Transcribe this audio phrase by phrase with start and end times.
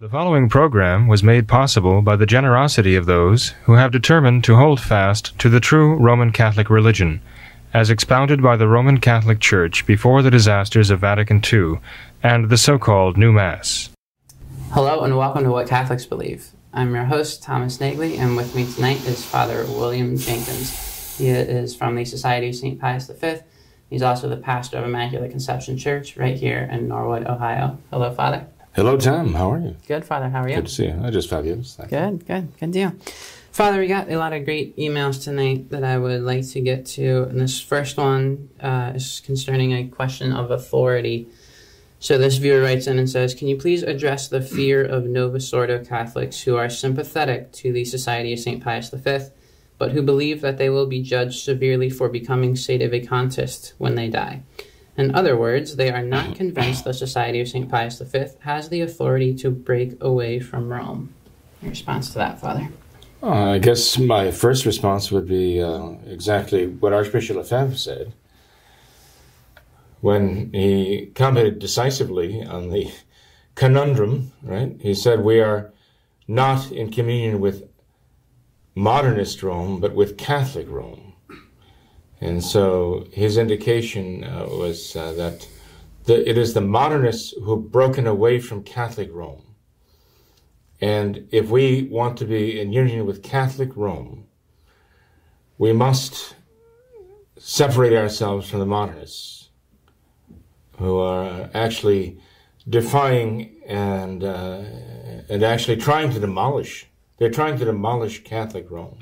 [0.00, 4.54] The following program was made possible by the generosity of those who have determined to
[4.54, 7.20] hold fast to the true Roman Catholic religion,
[7.74, 11.80] as expounded by the Roman Catholic Church before the disasters of Vatican II
[12.22, 13.90] and the so called New Mass.
[14.70, 16.50] Hello and welcome to What Catholics Believe.
[16.72, 21.18] I'm your host, Thomas Nagley, and with me tonight is Father William Jenkins.
[21.18, 22.80] He is from the Society of St.
[22.80, 23.38] Pius V.
[23.90, 27.78] He's also the pastor of Immaculate Conception Church right here in Norwood, Ohio.
[27.90, 28.46] Hello, Father.
[28.78, 29.34] Hello, Tom.
[29.34, 29.76] How are you?
[29.88, 30.28] Good, Father.
[30.28, 30.54] How are you?
[30.54, 31.00] Good to see you.
[31.02, 31.74] I just fabulous.
[31.74, 31.98] Thank you.
[31.98, 32.92] Good, good, good deal.
[33.50, 36.86] Father, we got a lot of great emails tonight that I would like to get
[36.94, 37.24] to.
[37.24, 41.26] And this first one uh, is concerning a question of authority.
[41.98, 45.52] So this viewer writes in and says, Can you please address the fear of Novus
[45.52, 48.62] Ordo Catholics who are sympathetic to the Society of St.
[48.62, 49.18] Pius V,
[49.76, 54.44] but who believe that they will be judged severely for becoming sedevacantist when they die?
[54.98, 57.70] In other words, they are not convinced the Society of St.
[57.70, 61.14] Pius V has the authority to break away from Rome.
[61.62, 62.68] Your response to that, Father?
[63.22, 68.12] Uh, I guess my first response would be uh, exactly what Archbishop Lefebvre said
[70.00, 72.90] when he commented decisively on the
[73.54, 74.76] conundrum, right?
[74.80, 75.72] He said, We are
[76.26, 77.68] not in communion with
[78.74, 81.07] modernist Rome, but with Catholic Rome.
[82.20, 85.48] And so his indication uh, was uh, that
[86.04, 89.42] the, it is the modernists who have broken away from Catholic Rome.
[90.80, 94.26] And if we want to be in union with Catholic Rome,
[95.58, 96.34] we must
[97.36, 99.50] separate ourselves from the modernists
[100.78, 102.20] who are actually
[102.68, 104.62] defying and, uh,
[105.28, 106.86] and actually trying to demolish.
[107.18, 108.98] They're trying to demolish Catholic Rome.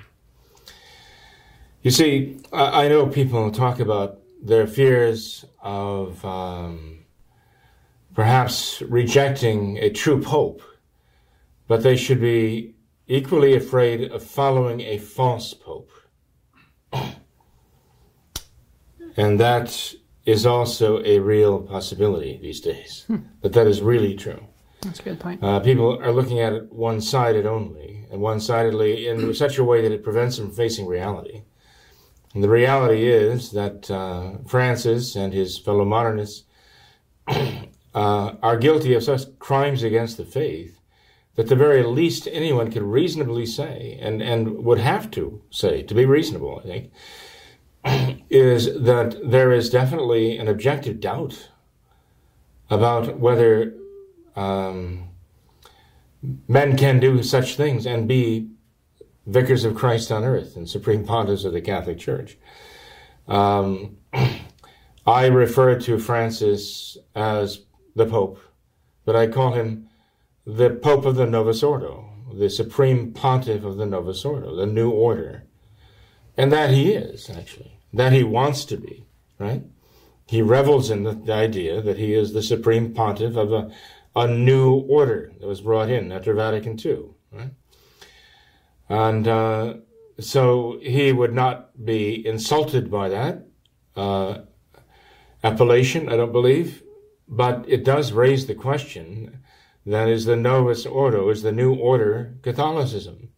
[1.87, 7.05] You see, I, I know people talk about their fears of um,
[8.13, 10.63] perhaps rejecting a true pope,
[11.69, 12.75] but they should be
[13.07, 15.93] equally afraid of following a false pope.
[19.17, 23.05] and that is also a real possibility these days.
[23.07, 23.19] Hmm.
[23.41, 24.45] But that is really true.
[24.81, 25.41] That's a good point.
[25.41, 29.63] Uh, people are looking at it one sided only, and one sidedly in such a
[29.63, 31.43] way that it prevents them from facing reality.
[32.37, 36.45] And the reality is that uh, Francis and his fellow modernists
[37.27, 37.63] uh,
[37.95, 40.79] are guilty of such crimes against the faith
[41.37, 45.95] that the very least anyone could reasonably say, and, and would have to say, to
[45.95, 46.67] be reasonable, I
[47.87, 51.49] think, is that there is definitely an objective doubt
[52.69, 53.73] about whether
[54.37, 55.09] um,
[56.47, 58.51] men can do such things and be
[59.27, 62.39] vicars of Christ on earth and supreme pontiffs of the Catholic Church.
[63.29, 63.99] Um,
[65.07, 67.63] I refer to Francis as
[67.95, 68.41] the Pope,
[69.05, 69.89] but I call him
[70.45, 74.91] the Pope of the Novus Ordo, the supreme pontiff of the Novus Ordo, the new
[74.91, 75.45] order.
[76.37, 77.79] And that he is, actually.
[77.93, 79.07] That he wants to be,
[79.39, 79.65] right?
[80.27, 83.71] He revels in the, the idea that he is the supreme pontiff of a,
[84.15, 87.51] a new order that was brought in after Vatican II, right?
[88.89, 89.75] And uh,
[90.19, 93.47] so he would not be insulted by that
[93.97, 94.39] uh,
[95.43, 96.83] appellation, I don't believe.
[97.29, 99.41] But it does raise the question
[99.85, 103.29] that is the Novus Ordo, is the new order Catholicism.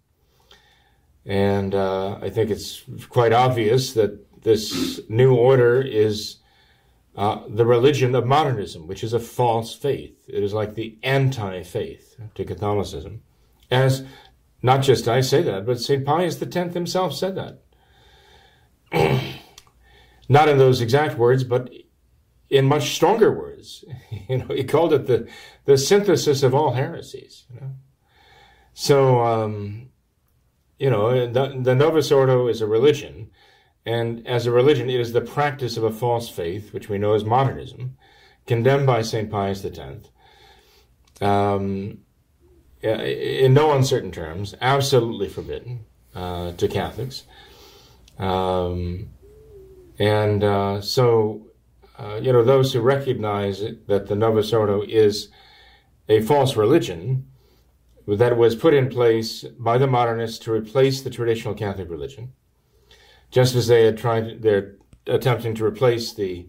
[1.25, 6.37] And uh, I think it's quite obvious that this new order is
[7.17, 10.25] uh, the religion of modernism, which is a false faith.
[10.29, 13.23] It is like the anti faith to Catholicism,
[13.71, 14.05] as
[14.63, 16.05] not just I say that, but St.
[16.05, 17.63] Pius X himself said that.
[20.29, 21.71] Not in those exact words, but
[22.51, 23.85] in much stronger words.
[24.29, 25.27] You know, he called it the,
[25.65, 27.47] the synthesis of all heresies.
[27.55, 27.71] You know?
[28.75, 29.89] So, um,
[30.79, 33.31] you know, the, the Novus Ordo is a religion,
[33.87, 37.15] and as a religion, it is the practice of a false faith, which we know
[37.15, 37.97] as modernism,
[38.47, 39.31] condemned by St.
[39.31, 40.11] Pius X.
[41.23, 42.01] Um,
[42.83, 45.85] in no uncertain terms, absolutely forbidden
[46.15, 47.25] uh, to Catholics.
[48.19, 49.11] Um,
[49.99, 51.47] and uh, so,
[51.99, 55.29] uh, you know, those who recognize that the Novus Ordo is
[56.09, 57.27] a false religion
[58.07, 62.33] that was put in place by the modernists to replace the traditional Catholic religion,
[63.31, 64.77] just as they had tried, they're
[65.07, 66.49] attempting to replace the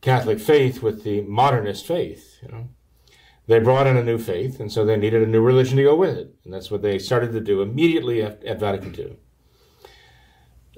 [0.00, 2.68] Catholic faith with the modernist faith, you know
[3.46, 5.94] they brought in a new faith, and so they needed a new religion to go
[5.94, 6.34] with it.
[6.44, 9.16] And that's what they started to do immediately at, at Vatican II.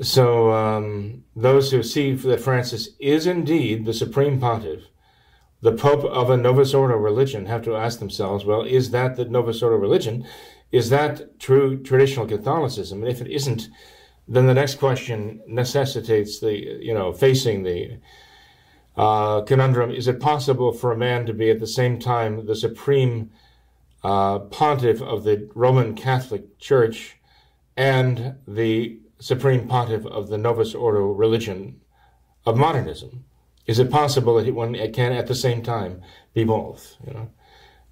[0.03, 4.83] So um, those who see that Francis is indeed the supreme pontiff
[5.63, 9.25] the Pope of a Novus Ordo religion have to ask themselves, well, is that the
[9.25, 10.27] Novus Ordo religion?
[10.71, 13.03] Is that true traditional Catholicism?
[13.03, 13.69] And if it isn't,
[14.29, 17.99] then the next question necessitates the, you know, facing the
[18.96, 22.56] uh, conundrum is it possible for a man to be at the same time the
[22.56, 23.31] supreme
[24.06, 27.16] uh, pontiff of the Roman Catholic Church
[27.76, 31.81] and the supreme pontiff of the Novus Ordo religion
[32.44, 33.25] of modernism?
[33.66, 36.02] Is it possible that one can at the same time
[36.34, 36.96] be both?
[37.04, 37.31] You know,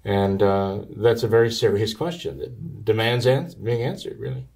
[0.05, 3.25] and uh, that's a very serious question that demands
[3.55, 4.17] being answered.
[4.17, 4.47] Really.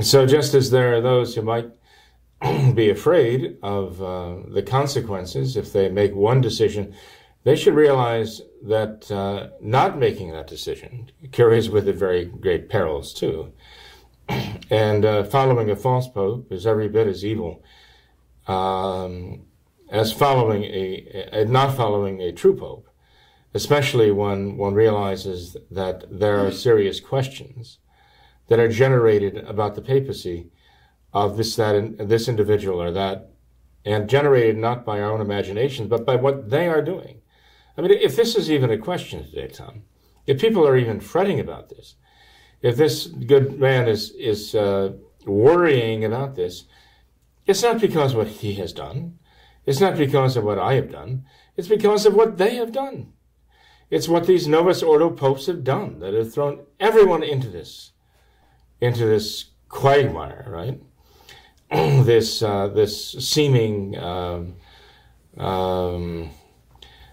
[0.00, 1.70] So just as there are those who might
[2.74, 6.94] be afraid of uh, the consequences if they make one decision,
[7.44, 13.12] they should realize that uh, not making that decision carries with it very great perils
[13.12, 13.52] too.
[14.70, 17.62] and uh, following a false pope is every bit as evil
[18.48, 19.42] um,
[19.90, 22.88] as following a, a, not following a true pope,
[23.54, 27.78] especially when one realizes that there are serious questions
[28.48, 30.50] that are generated about the papacy
[31.12, 33.30] of this that and this individual or that,
[33.84, 37.20] and generated not by our own imaginations but by what they are doing.
[37.76, 39.84] I mean, if this is even a question today, Tom,
[40.26, 41.94] if people are even fretting about this,
[42.60, 44.92] if this good man is is uh,
[45.24, 46.64] worrying about this,
[47.46, 49.18] it's not because what he has done.
[49.64, 51.24] It's not because of what I have done.
[51.56, 53.12] It's because of what they have done.
[53.90, 57.92] It's what these Novus Ordo popes have done that have thrown everyone into this,
[58.80, 60.80] into this quagmire, right?
[62.04, 64.54] this uh, this seeming um,
[65.36, 66.30] um,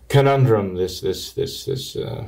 [0.07, 2.28] conundrum, this this this this uh,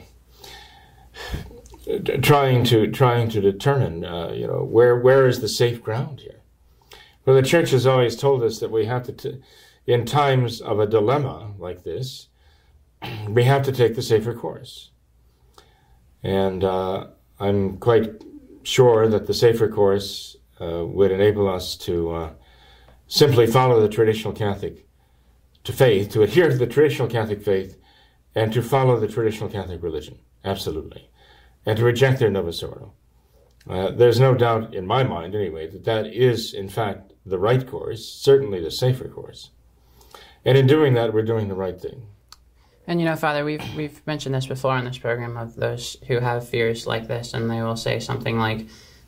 [2.22, 6.42] trying to trying to determine, uh, you know, where where is the safe ground here?
[7.28, 9.42] Well, the church has always told us that we have to, t-
[9.86, 12.30] in times of a dilemma like this,
[13.28, 14.92] we have to take the safer course.
[16.24, 17.08] And uh,
[17.38, 18.24] I'm quite
[18.64, 22.30] sure that the safer course uh, would enable us to uh,
[23.08, 24.86] simply follow the traditional Catholic
[25.64, 27.78] to faith, to adhere to the traditional Catholic faith,
[28.36, 30.20] and to follow the traditional Catholic religion.
[30.46, 31.10] Absolutely
[31.68, 32.94] and to reject their Novus Ordo.
[33.70, 37.68] Uh, there's no doubt in my mind, anyway, that that is, in fact, the right
[37.68, 39.52] course, certainly the safer course.
[40.46, 42.08] And in doing that, we're doing the right thing.
[42.88, 46.22] And you know, Father, we've we've mentioned this before on this program of those who
[46.22, 48.66] have fears like this, and they will say something like,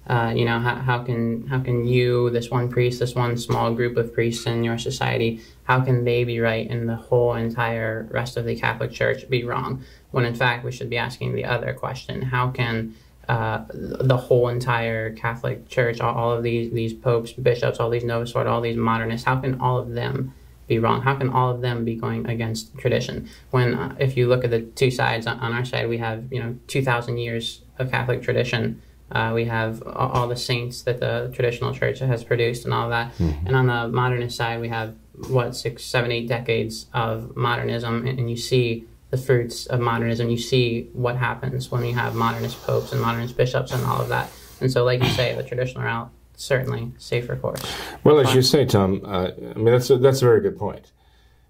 [0.08, 3.74] uh, you know, how, how can how can you, this one priest, this one small
[3.74, 8.08] group of priests in your society, how can they be right and the whole entire
[8.12, 9.84] rest of the Catholic Church be wrong?
[10.12, 12.96] when in fact we should be asking the other question how can
[13.28, 18.04] uh, the whole entire Catholic Church, all, all, of these these popes, bishops, all these
[18.04, 20.34] novus ordo, all these modernists, how can all of them
[20.66, 21.04] be wrong?
[21.04, 23.30] How can all of them be going against tradition?
[23.52, 26.34] When, uh, if you look at the two sides, on, on our side, we have
[26.34, 28.82] you know two thousand years of Catholic tradition.
[29.12, 33.16] Uh, we have all, the saints that the traditional church has produced and all that.
[33.18, 33.48] Mm-hmm.
[33.48, 34.96] And on the modernist side, we have
[35.28, 40.30] what six, seven, eight decades of modernism, and, and you see the fruits of modernism.
[40.30, 44.10] You see what happens when you have modernist popes and modernist bishops and all of
[44.10, 44.30] that.
[44.62, 47.62] And so, like you say, the traditional route certainly safer course.
[48.04, 50.92] Well, as you say, Tom, uh, I mean that's a, that's a very good point.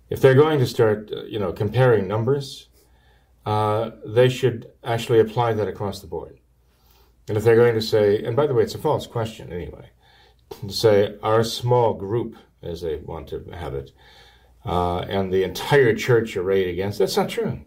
[0.09, 2.69] If they're going to start, uh, you know, comparing numbers,
[3.45, 6.38] uh, they should actually apply that across the board.
[7.29, 9.91] And if they're going to say, and by the way, it's a false question anyway,
[10.67, 13.91] to say our small group, as they want to have it,
[14.65, 16.97] uh, and the entire church arrayed against.
[16.99, 17.61] That's not true.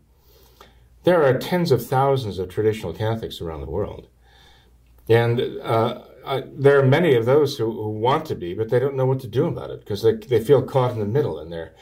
[1.05, 4.09] There are tens of thousands of traditional Catholics around the world.
[5.09, 8.79] And uh, I, there are many of those who, who, want to be, but they
[8.79, 11.39] don't know what to do about it because they, they feel caught in the middle
[11.39, 11.75] and they're,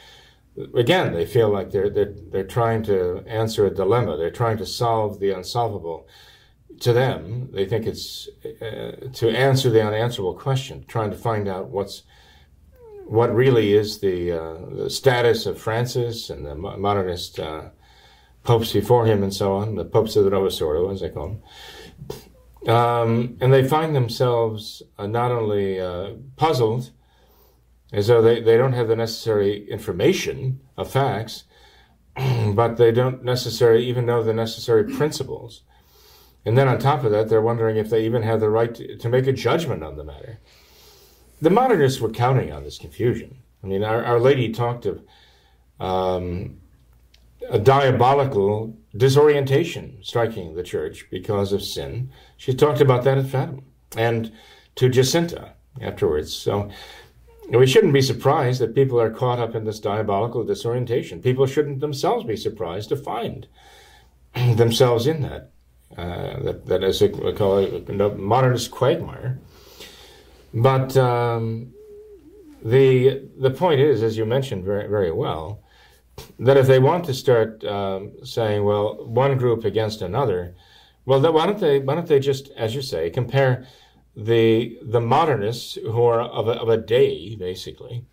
[0.75, 4.17] again, they feel like they're, they're, they're trying to answer a dilemma.
[4.17, 6.07] They're trying to solve the unsolvable.
[6.79, 11.69] To them, they think it's uh, to answer the unanswerable question, trying to find out
[11.69, 12.03] what's
[13.05, 17.63] what really is the, uh, the, status of Francis and the modernist uh,
[18.43, 21.27] popes before him and so on, the popes of the Novus as they call
[22.63, 22.73] them.
[22.73, 26.91] Um, and they find themselves uh, not only uh, puzzled,
[27.91, 31.43] as though they, they don't have the necessary information of facts,
[32.15, 35.63] but they don't necessarily even know the necessary principles.
[36.45, 38.97] And then on top of that, they're wondering if they even have the right to,
[38.97, 40.39] to make a judgment on the matter
[41.41, 43.39] the modernists were counting on this confusion.
[43.63, 45.03] I mean, Our, Our Lady talked of
[45.79, 46.59] um,
[47.49, 52.11] a diabolical disorientation striking the church because of sin.
[52.37, 53.61] She talked about that at Fatima
[53.97, 54.31] and
[54.75, 56.33] to Jacinta afterwards.
[56.33, 56.69] So
[57.49, 61.21] we shouldn't be surprised that people are caught up in this diabolical disorientation.
[61.21, 63.47] People shouldn't themselves be surprised to find
[64.35, 65.51] themselves in that.
[65.97, 69.39] Uh, that, that is, a, a modernist quagmire.
[70.53, 71.73] But um,
[72.63, 75.63] the the point is, as you mentioned very very well,
[76.39, 80.55] that if they want to start um, saying, well, one group against another,
[81.05, 83.65] well, why don't they why don't they just, as you say, compare
[84.15, 88.05] the the modernists who are of a, of a day basically,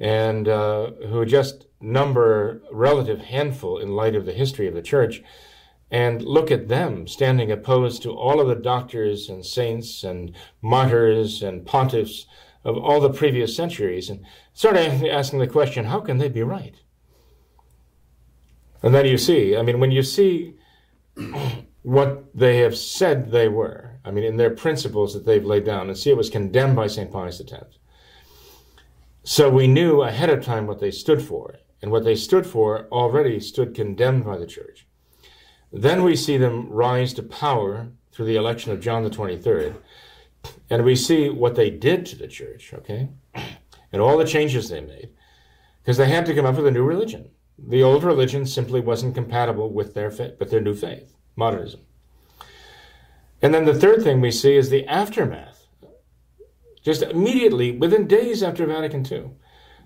[0.00, 5.22] and uh, who just number relative handful in light of the history of the church,
[5.94, 11.40] and look at them standing opposed to all of the doctors and saints and martyrs
[11.40, 12.26] and pontiffs
[12.64, 16.74] of all the previous centuries, and start asking the question, how can they be right?
[18.82, 20.56] And then you see, I mean, when you see
[21.82, 25.88] what they have said they were, I mean, in their principles that they've laid down,
[25.88, 27.12] and see it was condemned by St.
[27.12, 27.78] Pius X.
[29.22, 32.88] So we knew ahead of time what they stood for, and what they stood for
[32.90, 34.83] already stood condemned by the church.
[35.74, 39.74] Then we see them rise to power through the election of John the 23rd,
[40.70, 43.08] and we see what they did to the church, okay,
[43.92, 45.08] and all the changes they made,
[45.82, 47.28] because they had to come up with a new religion.
[47.58, 51.80] The old religion simply wasn't compatible with their faith, with their new faith, modernism.
[53.42, 55.66] And then the third thing we see is the aftermath.
[56.84, 59.30] Just immediately, within days after Vatican II,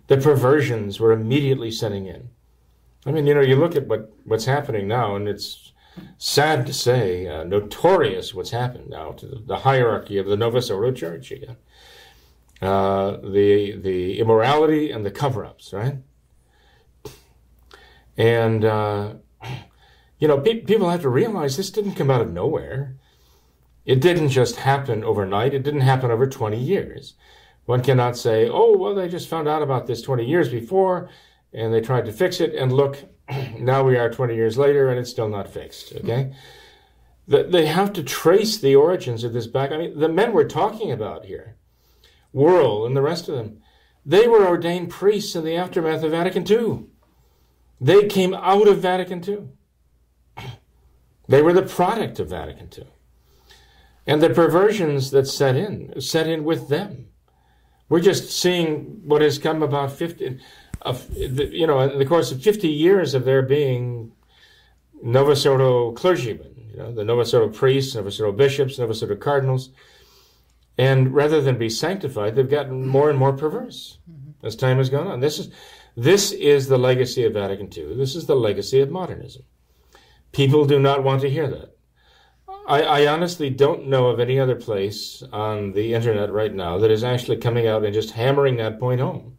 [0.09, 2.28] the perversions were immediately setting in.
[3.07, 5.73] I mean, you know, you look at what, what's happening now, and it's
[6.17, 10.71] sad to say, uh, notorious what's happened now to the, the, hierarchy of the Novus
[10.71, 11.57] Ordo Church again.
[12.61, 15.99] Uh, the the immorality and the cover-ups, right?
[18.19, 19.14] And, uh,
[20.19, 22.97] you know, pe- people have to realize this didn't come out of nowhere.
[23.87, 25.55] It didn't just happen overnight.
[25.55, 27.14] It didn't happen over 20 years.
[27.64, 31.09] One cannot say, oh, well, they just found out about this 20 years before
[31.52, 32.55] and they tried to fix it.
[32.55, 33.05] And look,
[33.58, 35.92] now we are 20 years later and it's still not fixed.
[35.97, 36.32] Okay.
[37.26, 39.70] They have to trace the origins of this back.
[39.70, 41.56] I mean, the men we're talking about here,
[42.35, 43.61] Wuerl and the rest of them,
[44.06, 46.87] they were ordained priests in the aftermath of Vatican II.
[47.80, 49.49] They came out of Vatican II.
[51.30, 52.87] They were the product of Vatican II.
[54.06, 57.08] And the perversions that set in, set in with them.
[57.90, 60.40] We're just seeing what has come about 50,
[60.82, 64.12] uh, you know, in the course of 50 years of there being
[65.02, 69.70] Novus Ordo clergymen, you know, the Novus Ordo priests, Novus Ordo bishops, Novus Ordo cardinals.
[70.76, 74.47] And rather than be sanctified, they've gotten more and more perverse mm-hmm.
[74.47, 75.20] as time has gone on.
[75.20, 75.50] This is,
[75.97, 77.97] this is the legacy of Vatican II.
[77.97, 79.42] This is the legacy of modernism.
[80.30, 81.75] People do not want to hear that.
[82.68, 86.90] I, I, honestly don't know of any other place on the internet right now that
[86.90, 89.38] is actually coming out and just hammering that point home.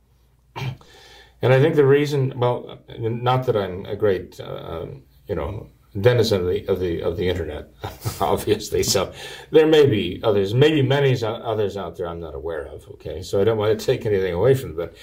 [1.42, 5.70] And I think the reason, well, not that I'm a great, uh, um, you know,
[6.00, 7.70] denizen of the of the of the internet,
[8.22, 8.84] obviously.
[8.84, 9.12] So
[9.52, 12.88] there may be others, maybe many others out there I'm not aware of.
[12.90, 14.96] Okay, so I don't want to take anything away from them, but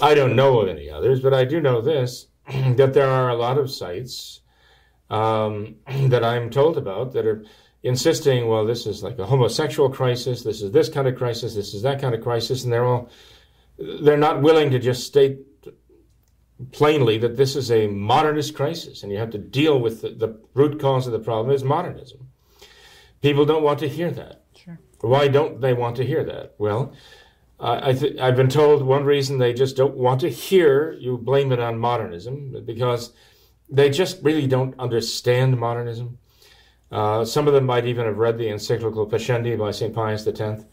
[0.00, 3.36] I don't know of any others, but I do know this that there are a
[3.36, 4.40] lot of sites
[5.10, 5.76] um,
[6.08, 7.44] that I'm told about that are
[7.82, 11.74] insisting, well, this is like a homosexual crisis, this is this kind of crisis, this
[11.74, 13.10] is that kind of crisis, and they're all
[13.78, 15.38] they're not willing to just state
[16.70, 20.40] plainly that this is a modernist crisis and you have to deal with the, the
[20.54, 22.28] root cause of the problem is modernism.
[23.20, 24.42] People don't want to hear that.
[24.54, 24.78] Sure.
[25.00, 26.54] Why don't they want to hear that?
[26.58, 26.92] Well,
[27.64, 31.52] I th- I've been told one reason they just don't want to hear you blame
[31.52, 33.12] it on modernism because
[33.70, 36.18] they just really don't understand modernism.
[36.90, 39.94] Uh, some of them might even have read the encyclical Pascendi by St.
[39.94, 40.64] Pius X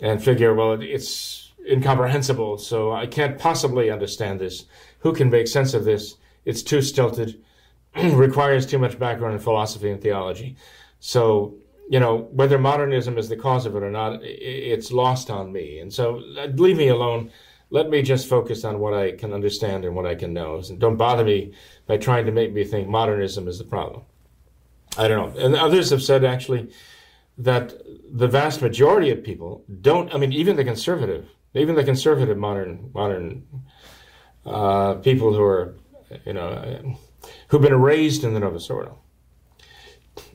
[0.00, 4.66] and figure, well, it's incomprehensible, so I can't possibly understand this.
[5.00, 6.16] Who can make sense of this?
[6.44, 7.42] It's too stilted,
[7.96, 10.56] requires too much background in philosophy and theology.
[11.00, 11.56] So
[11.92, 15.78] you know, whether modernism is the cause of it or not, it's lost on me.
[15.80, 17.30] And so uh, leave me alone.
[17.68, 20.56] Let me just focus on what I can understand and what I can know.
[20.56, 21.52] And don't bother me
[21.86, 24.04] by trying to make me think modernism is the problem.
[24.96, 25.44] I don't know.
[25.44, 26.70] And others have said actually
[27.36, 27.74] that
[28.10, 32.90] the vast majority of people don't, I mean, even the conservative, even the conservative modern,
[32.94, 33.46] modern
[34.44, 35.76] uh, people who are,
[36.24, 36.96] you know,
[37.48, 38.98] who've been raised in the Novus Ordo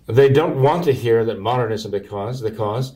[0.07, 2.93] they don't want to hear that modernism the cause, the cause,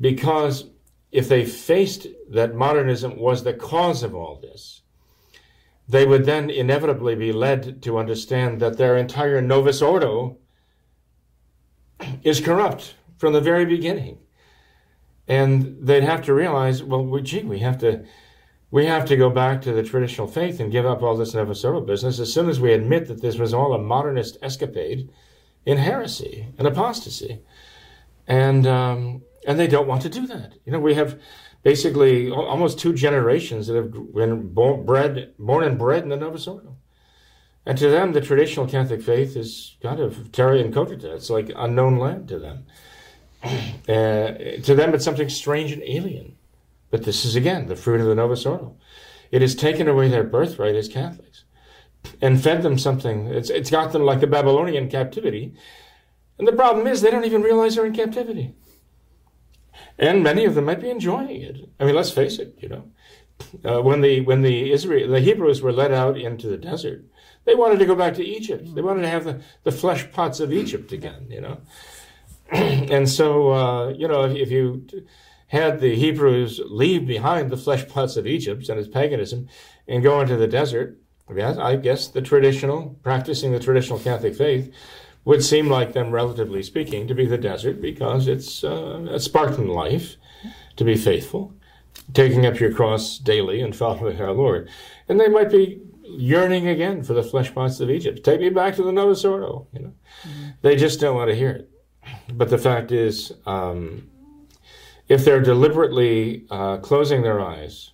[0.00, 0.66] because
[1.12, 4.82] if they faced that modernism was the cause of all this,
[5.88, 10.38] they would then inevitably be led to understand that their entire Novus Ordo
[12.22, 14.18] is corrupt from the very beginning.
[15.30, 18.04] And they'd have to realize, well, we, gee, we have to
[18.72, 21.64] we have to go back to the traditional faith and give up all this Novus
[21.64, 25.08] Ordo business as soon as we admit that this was all a modernist escapade
[25.64, 27.40] in heresy and apostasy.
[28.28, 30.54] And, um, and they don't want to do that.
[30.64, 31.20] You know, we have
[31.64, 36.46] basically almost two generations that have been born, bred, born and bred in the Novus
[36.46, 36.76] Ordo.
[37.66, 41.12] And to them, the traditional Catholic faith is kind of terra incognita.
[41.12, 42.66] It's like unknown land to them.
[43.42, 46.36] Uh, to them, it's something strange and alien.
[46.90, 48.76] But this is again the fruit of the Novus Ordo.
[49.30, 51.44] It has taken away their birthright as Catholics
[52.20, 53.26] and fed them something.
[53.26, 55.54] It's, it's got them like the Babylonian captivity.
[56.38, 58.54] And the problem is they don't even realize they're in captivity.
[59.98, 61.68] And many of them might be enjoying it.
[61.78, 62.90] I mean, let's face it, you know.
[63.64, 67.04] Uh, when the when the Israel the Hebrews were led out into the desert,
[67.44, 68.74] they wanted to go back to Egypt.
[68.74, 71.58] They wanted to have the, the flesh pots of Egypt again, you know.
[72.90, 74.86] and so, uh, you know, if, if you
[75.48, 79.48] had the Hebrews leave behind the flesh pots of Egypt and its paganism
[79.88, 80.98] and go into the desert,
[81.34, 84.72] yes, I guess the traditional, practicing the traditional Catholic faith,
[85.24, 89.68] would seem like them, relatively speaking, to be the desert because it's uh, a Spartan
[89.68, 90.16] life
[90.76, 91.54] to be faithful,
[92.14, 94.68] taking up your cross daily and following our Lord.
[95.08, 98.24] And they might be yearning again for the flesh pots of Egypt.
[98.24, 99.66] Take me back to the Novus Ordo.
[99.72, 99.92] You know,
[100.22, 100.48] mm-hmm.
[100.62, 101.70] they just don't want to hear it.
[102.32, 104.08] But the fact is, um,
[105.08, 107.90] if they're deliberately uh, closing their eyes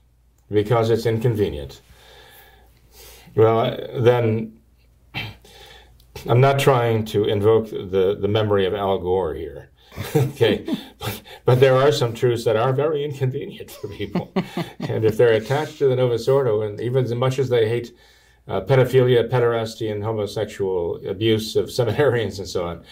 [0.50, 1.80] because it's inconvenient,
[3.34, 4.58] well, then
[6.28, 9.70] I'm not trying to invoke the, the memory of Al Gore here.
[10.16, 10.66] okay,
[10.98, 14.30] but, but, there are some truths that are very inconvenient for people,
[14.80, 17.96] and if they're attached to the Novus Ordo, and even as much as they hate
[18.46, 22.84] uh, pedophilia, pederasty, and homosexual abuse of seminarians and so on,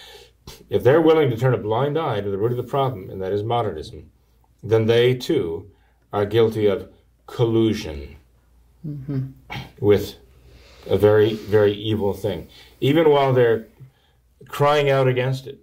[0.68, 3.20] if they're willing to turn a blind eye to the root of the problem, and
[3.22, 4.10] that is modernism,
[4.62, 5.70] then they too
[6.12, 6.90] are guilty of
[7.26, 8.16] collusion
[8.86, 9.26] mm-hmm.
[9.80, 10.16] with
[10.86, 12.48] a very, very evil thing.
[12.80, 13.66] Even while they're
[14.48, 15.58] crying out against it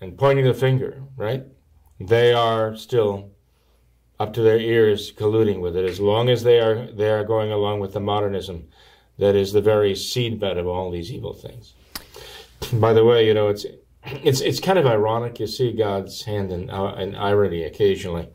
[0.00, 1.44] and pointing the finger, right?
[2.00, 3.30] They are still
[4.18, 7.50] up to their ears colluding with it as long as they are they are going
[7.50, 8.68] along with the modernism
[9.18, 11.74] that is the very seedbed of all these evil things.
[12.72, 13.66] By the way, you know, it's
[14.06, 15.40] it's it's kind of ironic.
[15.40, 18.28] You see God's hand in, uh, in irony occasionally.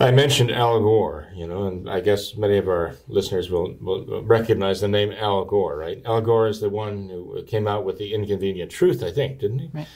[0.00, 4.24] I mentioned Al Gore, you know, and I guess many of our listeners will, will
[4.24, 6.02] recognize the name Al Gore, right?
[6.04, 9.60] Al Gore is the one who came out with the inconvenient truth, I think, didn't
[9.60, 9.70] he?
[9.72, 9.86] Right.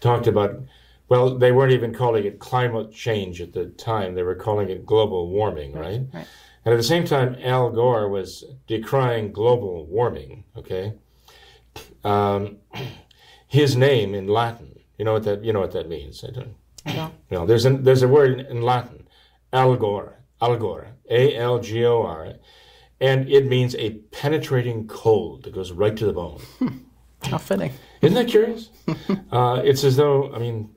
[0.00, 0.60] Talked about,
[1.08, 4.86] well, they weren't even calling it climate change at the time, they were calling it
[4.86, 6.02] global warming, right?
[6.14, 6.26] right?
[6.64, 10.92] And at the same time, Al Gore was decrying global warming, okay?
[12.04, 12.58] Um,
[13.50, 16.24] his name in Latin, you know what that, you know what that means?
[16.24, 16.54] I don't.
[16.86, 17.10] Yeah.
[17.28, 19.08] You know, there's a, there's a word in Latin
[19.52, 22.34] Algor, Algor, A L G O R,
[23.00, 26.40] and it means a penetrating cold that goes right to the bone.
[27.24, 27.72] How fitting.
[28.00, 28.70] Isn't that curious?
[29.32, 30.70] uh, it's as though, I mean,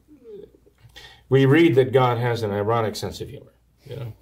[1.30, 3.54] we read that God has an ironic sense of humor,
[3.86, 4.14] you know.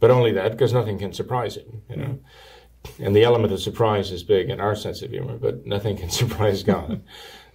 [0.00, 2.18] But only that, because nothing can surprise him, you know.
[2.98, 6.10] And the element of surprise is big in our sense of humor, but nothing can
[6.22, 7.02] surprise God.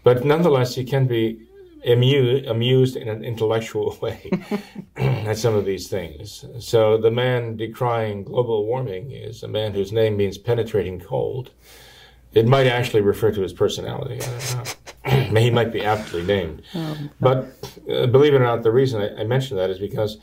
[0.04, 1.48] but nonetheless, he can be
[1.86, 4.30] amused, amused in an intellectual way
[4.98, 6.46] at some of these things.
[6.60, 11.52] So the man decrying global warming is a man whose name means penetrating cold.
[12.34, 14.22] It might actually refer to his personality.
[14.22, 15.40] I don't know.
[15.42, 16.62] he might be aptly named.
[16.76, 17.48] Oh, but
[17.92, 20.18] uh, believe it or not, the reason I, I mention that is because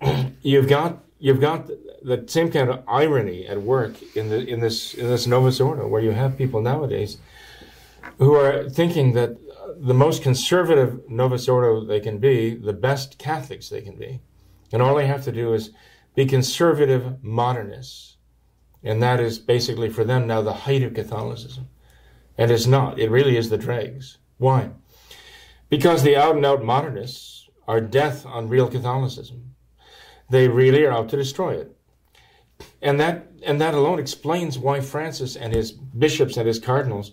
[0.42, 1.68] you've got you've got
[2.02, 5.86] the same kind of irony at work in the in this in this Novus Ordo,
[5.86, 7.18] where you have people nowadays
[8.18, 9.36] who are thinking that
[9.76, 14.20] the most conservative Novus Ordo they can be, the best Catholics they can be.
[14.72, 15.70] And all they have to do is
[16.14, 18.16] be conservative modernists.
[18.82, 21.68] And that is basically for them now the height of Catholicism.
[22.38, 22.98] And it's not.
[22.98, 24.18] It really is the dregs.
[24.38, 24.70] Why?
[25.68, 29.49] Because the out and out modernists are death on real Catholicism.
[30.30, 31.76] They really are out to destroy it.
[32.82, 37.12] And that, and that alone explains why Francis and his bishops and his cardinals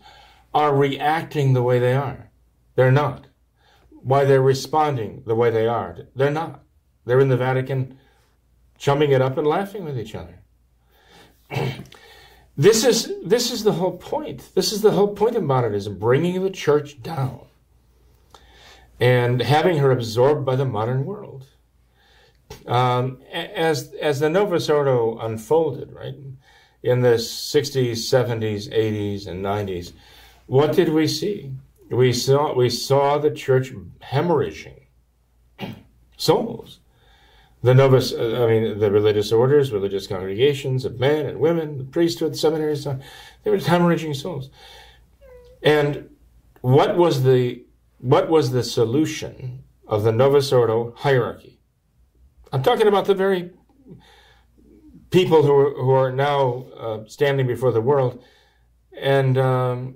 [0.54, 2.30] are reacting the way they are.
[2.76, 3.28] They're not.
[3.90, 5.98] Why they're responding the way they are.
[6.16, 6.64] They're not.
[7.06, 7.98] They're in the Vatican
[8.78, 10.42] chumming it up and laughing with each other.
[12.58, 14.52] this is this is the whole point.
[14.54, 17.42] This is the whole point of modernism, bringing the church down
[19.00, 21.48] and having her absorbed by the modern world.
[22.66, 26.16] Um, as as the Novus Ordo unfolded, right,
[26.84, 29.94] in the 60s, 70s, 80s, and 90s,
[30.48, 31.52] what did we see?
[31.90, 34.82] we saw we saw the church hemorrhaging
[36.18, 36.80] souls.
[37.64, 41.84] The novus, uh, I mean, the religious orders, religious congregations of men and women, the
[41.84, 44.50] priesthood, seminaries, they were hemorrhaging souls.
[45.64, 46.10] And
[46.62, 47.64] what was the
[48.00, 51.57] what was the solution of the Novus Ordo hierarchy?
[52.52, 53.52] I'm talking about the very
[55.10, 58.24] people who are, who are now uh, standing before the world
[58.98, 59.96] and um,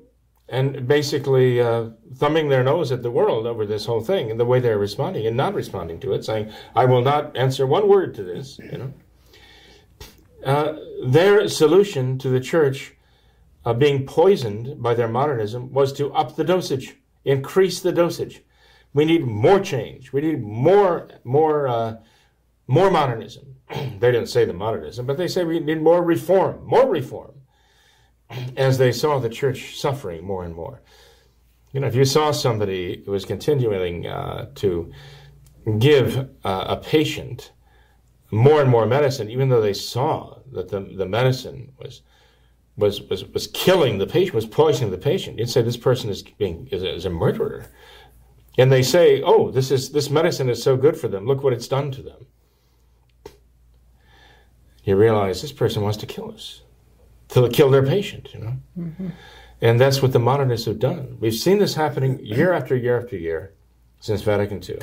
[0.49, 4.45] and basically uh, thumbing their nose at the world over this whole thing and the
[4.45, 8.13] way they're responding and not responding to it, saying, "I will not answer one word
[8.15, 8.93] to this." You know,
[10.45, 12.95] uh, their solution to the church
[13.65, 18.43] uh, being poisoned by their modernism was to up the dosage, increase the dosage.
[18.93, 20.11] We need more change.
[20.11, 21.95] We need more more uh,
[22.71, 23.57] more modernism.
[23.99, 27.34] they didn't say the modernism, but they say we need more reform, more reform.
[28.57, 30.81] As they saw the church suffering more and more.
[31.73, 34.91] You know, if you saw somebody who was continuing uh, to
[35.79, 37.51] give uh, a patient
[38.31, 42.01] more and more medicine, even though they saw that the, the medicine was
[42.77, 45.38] was, was, was killing the patient, was poisoning the patient.
[45.38, 47.65] You'd say this person is being is a, is a murderer.
[48.57, 51.25] And they say, "Oh, this is this medicine is so good for them.
[51.25, 52.27] Look what it's done to them."
[54.84, 56.62] You realize this person wants to kill us,
[57.30, 58.34] to kill their patient.
[58.34, 59.10] You know, mm-hmm.
[59.62, 61.17] and that's what the modernists have done.
[61.20, 63.54] We've seen this happening year after year after year
[64.00, 64.80] since Vatican II.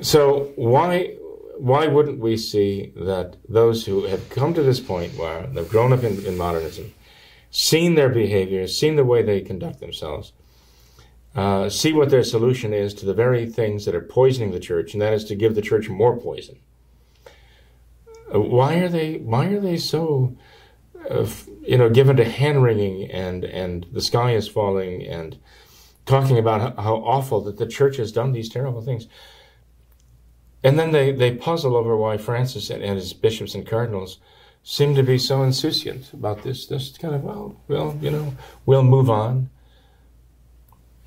[0.00, 1.16] So why
[1.58, 5.92] why wouldn't we see that those who have come to this point where they've grown
[5.92, 6.94] up in, in modernism,
[7.50, 10.32] seen their behavior, seen the way they conduct themselves,
[11.34, 14.92] uh, see what their solution is to the very things that are poisoning the church,
[14.92, 16.58] and that is to give the church more poison.
[18.30, 19.18] Why are they?
[19.18, 20.36] Why are they so,
[21.08, 21.26] uh,
[21.62, 25.38] you know, given to hand wringing and and the sky is falling and
[26.04, 29.06] talking about how, how awful that the church has done these terrible things?
[30.64, 34.18] And then they, they puzzle over why Francis and, and his bishops and cardinals
[34.62, 36.66] seem to be so insouciant about this.
[36.66, 38.34] This kind of, well, well, you know,
[38.66, 39.50] we'll move on.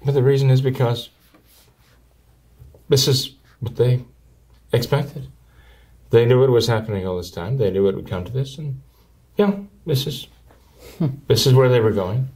[0.03, 1.09] But the reason is because
[2.89, 4.05] this is what they
[4.71, 5.27] expected.
[6.11, 7.57] They knew it was happening all this time.
[7.57, 8.81] They knew it would come to this, and
[9.37, 10.27] yeah, this is
[11.27, 12.29] this is where they were going.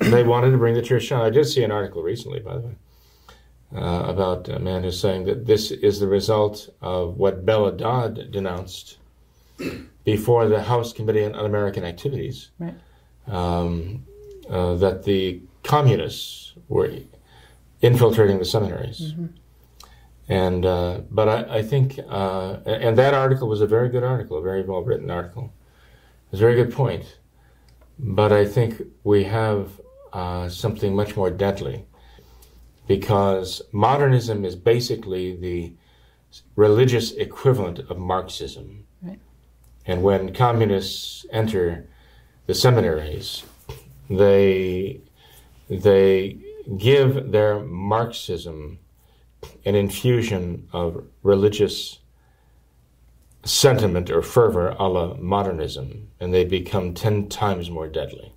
[0.00, 1.24] They wanted to bring the church down.
[1.24, 2.76] I did see an article recently, by the way,
[3.76, 8.30] uh, about a man who's saying that this is the result of what Bella Dodd
[8.32, 8.98] denounced
[10.04, 12.50] before the House Committee on Un-American Activities.
[12.58, 12.74] Right.
[13.28, 14.04] Um,
[14.48, 16.90] uh, that the communists were
[17.82, 19.00] infiltrating the seminaries.
[19.00, 19.26] Mm-hmm.
[20.28, 24.38] And uh, but I, I think uh, and that article was a very good article,
[24.38, 25.52] a very well written article.
[26.26, 27.18] It was a very good point.
[27.98, 29.80] But I think we have
[30.12, 31.84] uh, something much more deadly
[32.86, 35.72] because modernism is basically the
[36.56, 38.86] religious equivalent of Marxism.
[39.02, 39.18] Right.
[39.86, 41.88] And when communists enter
[42.46, 43.44] the seminaries,
[44.10, 45.00] they
[45.68, 46.38] they
[46.76, 48.78] give their Marxism
[49.64, 51.98] an infusion of religious
[53.44, 58.32] sentiment or fervor a la modernism, and they become ten times more deadly.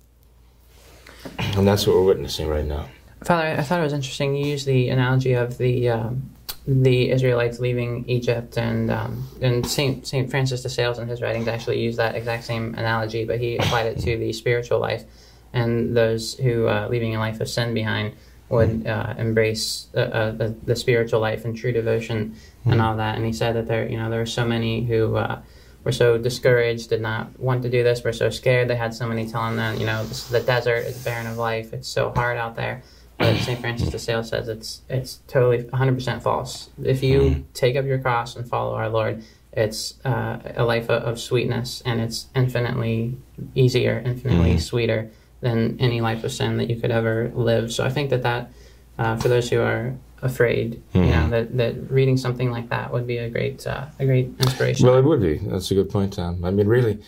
[1.38, 2.88] And that's what we're witnessing right now.
[3.24, 4.34] Father, I thought it was interesting.
[4.34, 6.30] You used the analogy of the um,
[6.66, 11.48] the Israelites leaving Egypt, and um, and Saint Saint Francis de Sales in his writings
[11.48, 15.04] actually used that exact same analogy, but he applied it to the spiritual life,
[15.52, 18.14] and those who uh, leaving a life of sin behind
[18.50, 22.72] would uh, embrace uh, uh the, the, spiritual life and true devotion mm-hmm.
[22.72, 23.16] and all that.
[23.16, 25.40] And he said that there, you know, there were so many who uh,
[25.84, 28.68] were so discouraged, did not want to do this, were so scared.
[28.68, 31.38] They had so many telling them, you know, this is the desert, it's barren of
[31.38, 32.82] life, it's so hard out there
[33.20, 33.60] but St.
[33.60, 36.70] Francis de Sales says it's it's totally 100% false.
[36.82, 37.44] If you mm.
[37.52, 41.82] take up your cross and follow our Lord, it's uh, a life of, of, sweetness,
[41.84, 43.16] and it's infinitely
[43.54, 44.60] easier, infinitely mm.
[44.60, 45.10] sweeter
[45.40, 47.72] than any life of sin that you could ever live.
[47.72, 48.52] So I think that that
[48.98, 51.06] uh, for those who are afraid, mm.
[51.06, 51.30] you know, mm.
[51.30, 54.86] that, that reading something like that would be a great uh, a great inspiration.
[54.86, 55.38] Well, it would be.
[55.38, 56.44] That's a good point, Tom.
[56.44, 57.02] I mean, really,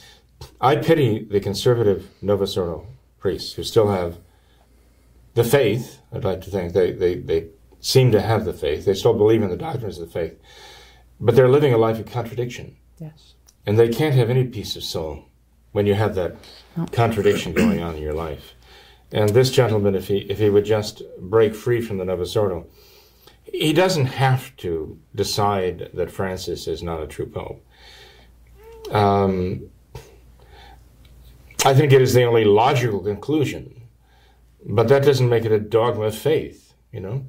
[0.60, 2.86] I pity the conservative Novus Ordo
[3.18, 4.18] priests who still have
[5.34, 7.46] the faith, I'd like to think they, they, they
[7.80, 8.84] seem to have the faith.
[8.84, 10.38] They still believe in the doctrines of the faith.
[11.20, 12.76] But they're living a life of contradiction.
[12.98, 13.34] Yes.
[13.64, 15.26] And they can't have any peace of soul
[15.72, 16.36] when you have that
[16.92, 18.54] contradiction going on in your life.
[19.10, 22.66] And this gentleman, if he, if he would just break free from the Novus Ordo,
[23.44, 27.64] he doesn't have to decide that Francis is not a true pope.
[28.90, 29.70] Um,
[31.64, 33.82] I think it is the only logical conclusion
[34.64, 37.26] but that doesn't make it a dogma of faith, you know.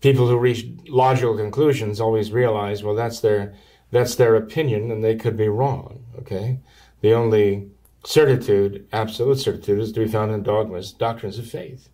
[0.00, 3.54] people who reach logical conclusions always realize, well, that's their
[3.90, 6.04] that's their opinion, and they could be wrong.
[6.18, 6.60] Okay,
[7.02, 7.68] the only
[8.04, 11.88] certitude, absolute certitude, is to be found in dogmas, doctrines of faith,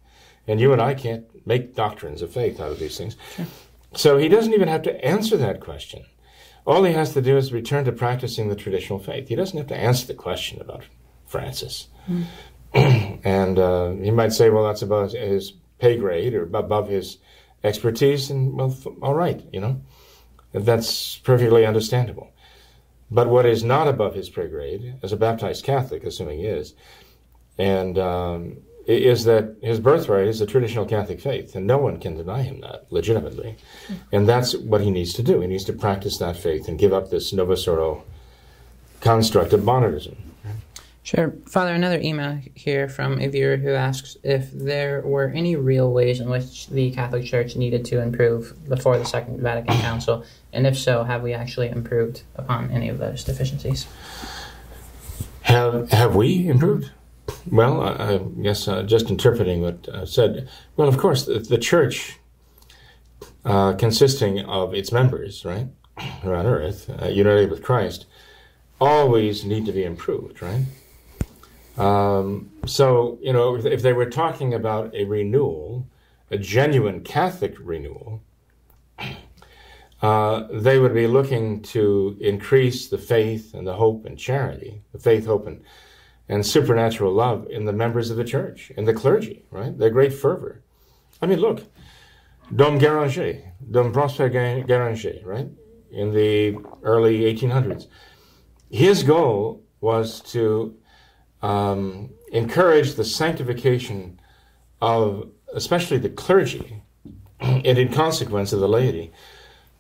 [0.46, 3.16] and you and I can't make doctrines of faith out of these things.
[3.34, 3.46] Sure.
[3.94, 6.04] So he doesn't even have to answer that question.
[6.66, 9.28] All he has to do is return to practicing the traditional faith.
[9.28, 10.84] He doesn't have to answer the question about
[11.26, 11.88] Francis.
[12.08, 12.26] Mm.
[13.24, 17.18] and uh, he might say, well, that's above his pay grade or above his
[17.64, 19.80] expertise, and well, all right, you know,
[20.52, 22.30] that's perfectly understandable.
[23.10, 26.74] But what is not above his pay grade, as a baptized Catholic, assuming he is,
[27.56, 32.16] and um, is that his birthright is the traditional Catholic faith, and no one can
[32.16, 33.56] deny him that legitimately.
[34.12, 35.40] And that's what he needs to do.
[35.40, 38.04] He needs to practice that faith and give up this Novus Ordo
[39.00, 40.16] construct of modernism.
[41.08, 41.32] Sure.
[41.46, 46.20] Father, another email here from a viewer who asks if there were any real ways
[46.20, 50.76] in which the Catholic Church needed to improve before the Second Vatican Council, and if
[50.76, 53.86] so, have we actually improved upon any of those deficiencies?
[55.44, 56.90] Have, have we improved?
[57.50, 60.46] Well, I, I guess uh, just interpreting what I said.
[60.76, 62.18] Well, of course, the, the Church,
[63.46, 65.68] uh, consisting of its members, right,
[66.22, 68.04] around earth, uh, united with Christ,
[68.78, 70.66] always need to be improved, right?
[71.78, 75.86] Um, so, you know, if, they were talking about a renewal,
[76.30, 78.20] a genuine Catholic renewal,
[80.02, 84.98] uh, they would be looking to increase the faith and the hope and charity, the
[84.98, 85.62] faith, hope, and,
[86.28, 89.78] and supernatural love in the members of the church, in the clergy, right?
[89.78, 90.62] Their great fervor.
[91.22, 91.62] I mean, look,
[92.54, 95.48] Dom Guéranger, Dom Prosper Guéranger, right?
[95.92, 97.86] In the early 1800s.
[98.68, 100.76] His goal was to
[101.42, 104.18] um, encourage the sanctification
[104.80, 106.82] of especially the clergy
[107.40, 109.12] and in consequence of the laity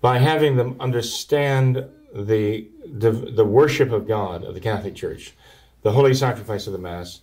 [0.00, 5.34] by having them understand the, the, the worship of God of the Catholic Church,
[5.82, 7.20] the holy sacrifice of the Mass,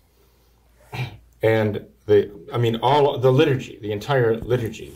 [1.42, 4.94] and the I mean all the liturgy, the entire liturgy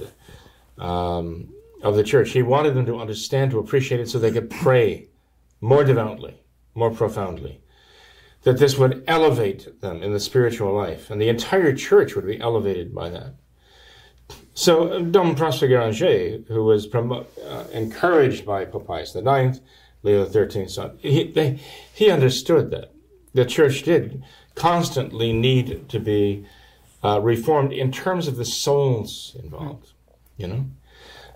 [0.77, 1.49] the, um,
[1.81, 2.31] of the Church.
[2.31, 5.07] He wanted them to understand, to appreciate it, so they could pray
[5.61, 6.39] more devoutly,
[6.75, 7.61] more profoundly
[8.43, 12.39] that this would elevate them in the spiritual life, and the entire church would be
[12.39, 13.35] elevated by that.
[14.53, 19.59] So Dom Prosper who was promo- uh, encouraged by Pope Pius IX,
[20.03, 21.59] Leo XIII, son, he, they,
[21.93, 22.91] he understood that
[23.33, 24.23] the church did
[24.55, 26.45] constantly need to be
[27.03, 29.93] uh, reformed in terms of the souls involved.
[30.37, 30.47] You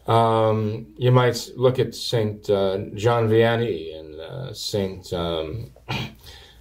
[0.08, 5.72] know, um, you might look at Saint uh, John Vianney and uh, Saint um,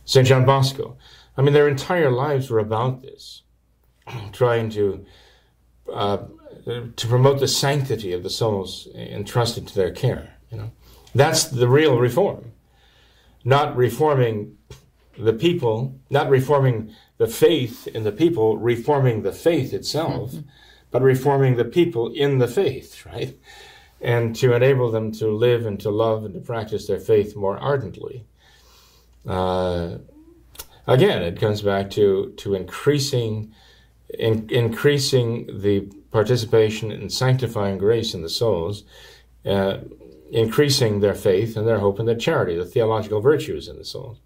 [0.05, 0.27] St.
[0.27, 0.97] John Bosco.
[1.37, 3.43] I mean, their entire lives were about this,
[4.33, 5.05] trying to
[5.93, 6.19] uh,
[6.65, 10.35] to promote the sanctity of the souls entrusted to their care.
[10.51, 10.73] You know,
[11.15, 12.53] that's the real reform,
[13.45, 14.59] not reforming
[15.19, 20.49] the people, not reforming the faith in the people, reforming the faith itself, mm-hmm.
[20.91, 23.37] but reforming the people in the faith, right?
[24.01, 27.57] And to enable them to live and to love and to practice their faith more
[27.59, 28.25] ardently.
[29.27, 29.99] Uh,
[30.87, 33.53] again, it comes back to to increasing
[34.19, 35.81] in, increasing the
[36.11, 38.85] participation in sanctifying grace in the souls,
[39.47, 39.79] uh,
[40.31, 44.19] increasing their faith and their hope and their charity, the theological virtues in the souls.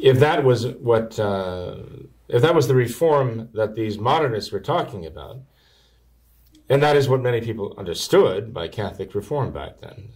[0.00, 1.76] If that was what, uh,
[2.28, 5.38] if that was the reform that these modernists were talking about,
[6.68, 10.10] and that is what many people understood by Catholic reform back then,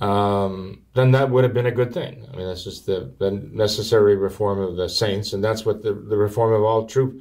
[0.00, 2.26] um, then that would have been a good thing.
[2.32, 5.92] I mean, that's just the, the necessary reform of the saints, and that's what the,
[5.92, 7.20] the reform of all true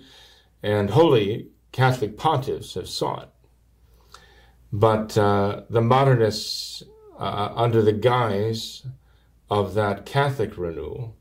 [0.63, 3.33] and holy Catholic pontiffs have sought.
[4.71, 6.83] But uh, the modernists,
[7.17, 8.85] uh, under the guise
[9.49, 11.17] of that Catholic renewal,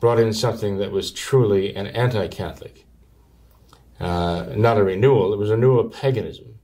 [0.00, 2.86] brought in something that was truly an anti Catholic.
[3.98, 6.58] Uh, not a renewal, it was a renewal of paganism,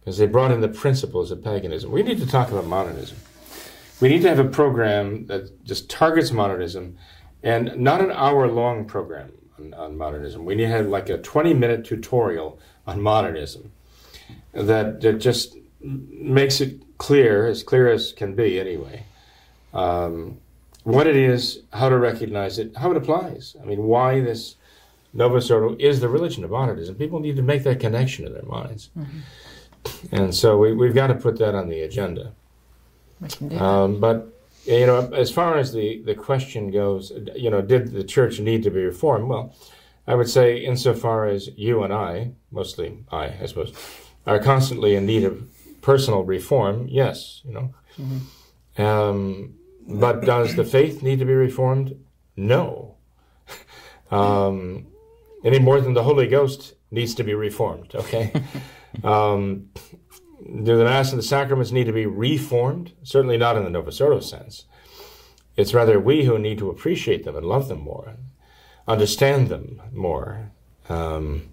[0.00, 1.90] because they brought in the principles of paganism.
[1.90, 3.18] We need to talk about modernism.
[4.00, 6.96] We need to have a program that just targets modernism
[7.42, 10.44] and not an hour long program on, on modernism.
[10.44, 13.72] We need to have like a 20 minute tutorial on modernism
[14.52, 19.04] that, that just makes it clear, as clear as can be anyway,
[19.72, 20.38] um,
[20.84, 23.56] what it is, how to recognize it, how it applies.
[23.60, 24.56] I mean, why this
[25.12, 26.96] Novus Ordo is the religion of modernism.
[26.96, 28.90] People need to make that connection in their minds.
[28.98, 30.14] Mm-hmm.
[30.14, 32.32] And so we, we've got to put that on the agenda.
[33.58, 34.34] Um, but
[34.64, 38.62] you know, as far as the, the question goes, you know, did the church need
[38.62, 39.28] to be reformed?
[39.28, 39.54] Well,
[40.06, 43.72] I would say, insofar as you and I, mostly I, I suppose,
[44.26, 45.42] are constantly in need of
[45.82, 46.86] personal reform.
[46.88, 47.74] Yes, you know.
[47.98, 48.82] Mm-hmm.
[48.82, 49.54] Um,
[49.86, 51.94] but does the faith need to be reformed?
[52.36, 52.96] No.
[54.10, 54.86] um,
[55.44, 57.94] any more than the Holy Ghost needs to be reformed.
[57.94, 58.32] Okay.
[59.04, 59.68] um,
[60.44, 62.92] do the Mass and the sacraments need to be reformed?
[63.02, 64.66] Certainly not in the Novus Ordo sense.
[65.56, 68.16] It's rather we who need to appreciate them and love them more,
[68.86, 70.50] understand them more.
[70.88, 71.48] Um,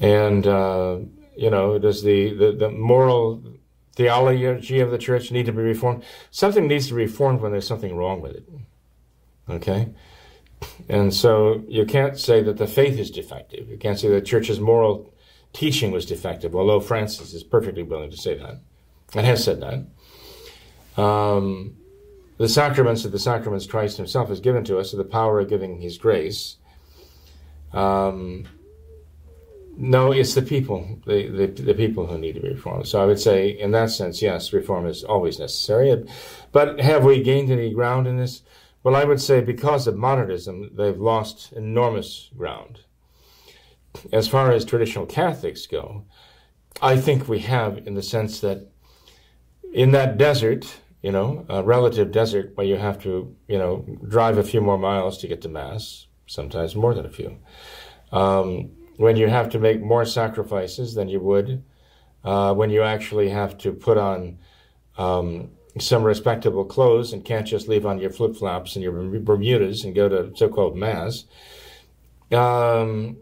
[0.00, 0.98] and, uh,
[1.36, 3.42] you know, does the, the, the, moral
[3.96, 6.04] theology of the church need to be reformed?
[6.30, 8.48] Something needs to be reformed when there's something wrong with it.
[9.50, 9.88] Okay?
[10.88, 13.68] And so you can't say that the faith is defective.
[13.68, 15.12] You can't say the church's moral
[15.52, 18.60] teaching was defective, although Francis is perfectly willing to say that
[19.14, 21.02] and has said that.
[21.02, 21.76] Um,
[22.38, 25.48] the sacraments of the sacraments Christ himself has given to us are the power of
[25.48, 26.56] giving his grace.
[27.72, 28.46] Um,
[29.76, 32.88] no, it's the people, the, the, the, people who need to be reformed.
[32.88, 36.04] So I would say, in that sense, yes, reform is always necessary.
[36.50, 38.42] But have we gained any ground in this?
[38.82, 42.80] Well, I would say because of modernism, they've lost enormous ground.
[44.12, 46.04] As far as traditional Catholics go,
[46.80, 48.68] I think we have in the sense that
[49.72, 54.38] in that desert, you know, a relative desert where you have to, you know, drive
[54.38, 57.38] a few more miles to get to Mass, sometimes more than a few,
[58.12, 61.62] um, when you have to make more sacrifices than you would,
[62.24, 64.38] uh, when you actually have to put on
[64.96, 69.84] um, some respectable clothes and can't just leave on your flip flops and your Bermudas
[69.84, 71.24] and go to so called Mass.
[72.32, 73.18] Um,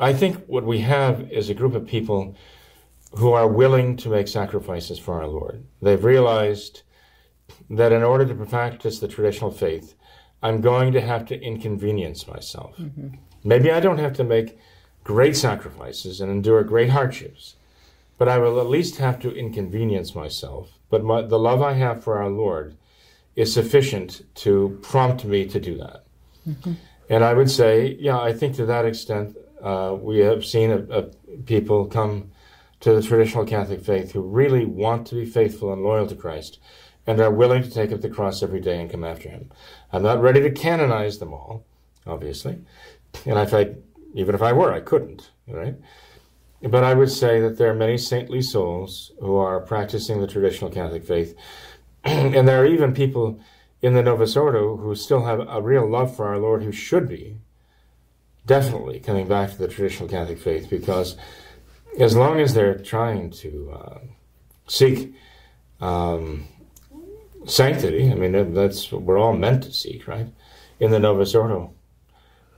[0.00, 2.36] I think what we have is a group of people
[3.16, 5.64] who are willing to make sacrifices for our Lord.
[5.80, 6.82] They've realized
[7.70, 9.94] that in order to practice the traditional faith,
[10.42, 12.76] I'm going to have to inconvenience myself.
[12.76, 13.16] Mm-hmm.
[13.44, 14.58] Maybe I don't have to make
[15.04, 17.56] great sacrifices and endure great hardships,
[18.18, 22.04] but I will at least have to inconvenience myself but my, the love I have
[22.04, 22.76] for our Lord
[23.34, 26.04] is sufficient to prompt me to do that.
[26.48, 26.74] Mm-hmm.
[27.10, 30.78] And I would say, yeah, I think to that extent, uh, we have seen a,
[30.90, 31.02] a
[31.46, 32.30] people come
[32.80, 36.58] to the traditional Catholic faith who really want to be faithful and loyal to Christ
[37.06, 39.50] and are willing to take up the cross every day and come after him.
[39.90, 41.64] I'm not ready to canonize them all,
[42.06, 42.58] obviously.
[43.24, 43.70] And if I,
[44.14, 45.76] even if I were, I couldn't, right?
[46.62, 50.70] But I would say that there are many saintly souls who are practicing the traditional
[50.70, 51.34] Catholic faith.
[52.04, 53.40] and there are even people
[53.80, 57.08] in the Novus Ordo who still have a real love for our Lord who should
[57.08, 57.38] be
[58.46, 61.16] definitely coming back to the traditional Catholic faith because
[61.98, 63.98] as long as they're trying to uh,
[64.66, 65.14] seek
[65.80, 66.46] um,
[67.46, 70.26] sanctity, I mean, that's what we're all meant to seek, right?
[70.80, 71.72] In the Novus Ordo,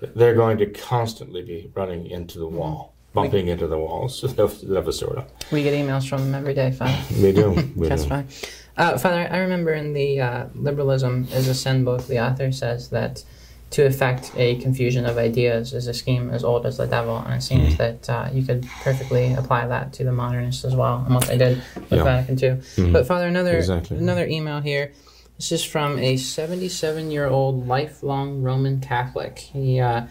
[0.01, 4.39] they're going to constantly be running into the wall bumping we, into the walls of,
[4.39, 5.31] a sort of.
[5.51, 6.99] We get emails from them every day, Father.
[7.21, 7.51] we do.
[7.75, 8.09] We That's do.
[8.11, 8.29] fine.
[8.77, 12.91] Uh, Father, I remember in the uh, Liberalism is a Sin book, the author says
[12.91, 13.25] that
[13.71, 17.35] to effect a confusion of ideas is a scheme as old as the devil, and
[17.35, 17.77] it seems mm.
[17.79, 21.37] that uh, you could perfectly apply that to the modernists as well, and what they
[21.37, 22.05] did with yeah.
[22.05, 22.61] Vatican II.
[22.61, 22.93] Mm-hmm.
[22.93, 23.99] But Father, another exactly.
[23.99, 24.93] another email here.
[25.37, 29.39] This is from a 77 year old lifelong Roman Catholic.
[29.39, 30.07] He uh,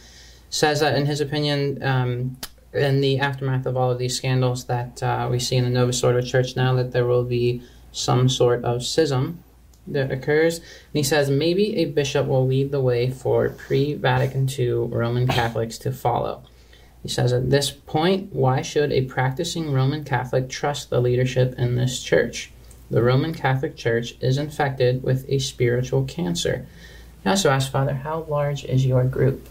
[0.51, 2.37] says that, in his opinion, um,
[2.73, 6.03] in the aftermath of all of these scandals that uh, we see in the Novus
[6.03, 9.43] Ordo Church now, that there will be some sort of schism
[9.87, 10.57] that occurs.
[10.59, 15.27] And he says maybe a bishop will lead the way for pre Vatican II Roman
[15.27, 16.43] Catholics to follow.
[17.03, 21.75] He says at this point, why should a practicing Roman Catholic trust the leadership in
[21.75, 22.51] this church?
[22.89, 26.65] The Roman Catholic Church is infected with a spiritual cancer.
[27.23, 29.47] He also asked Father, how large is your group?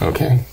[0.00, 0.44] Okay.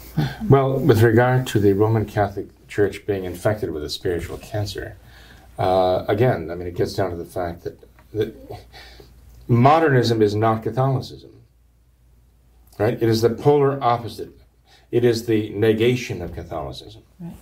[0.49, 4.97] Well, with regard to the Roman Catholic Church being infected with a spiritual cancer,
[5.57, 7.79] uh, again, I mean, it gets down to the fact that,
[8.13, 8.35] that
[9.51, 11.31] modernism is not Catholicism,
[12.79, 12.93] right?
[12.93, 14.39] It is the polar opposite.
[14.91, 17.03] It is the negation of Catholicism.
[17.19, 17.35] Right.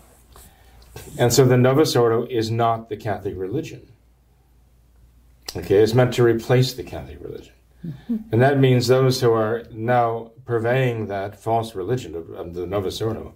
[1.17, 3.87] And so the Novus Ordo is not the Catholic religion.
[5.55, 7.53] Okay, it's meant to replace the Catholic religion.
[7.85, 8.17] Mm-hmm.
[8.31, 13.01] And that means those who are now purveying that false religion of, of the Novus
[13.01, 13.35] Ordo,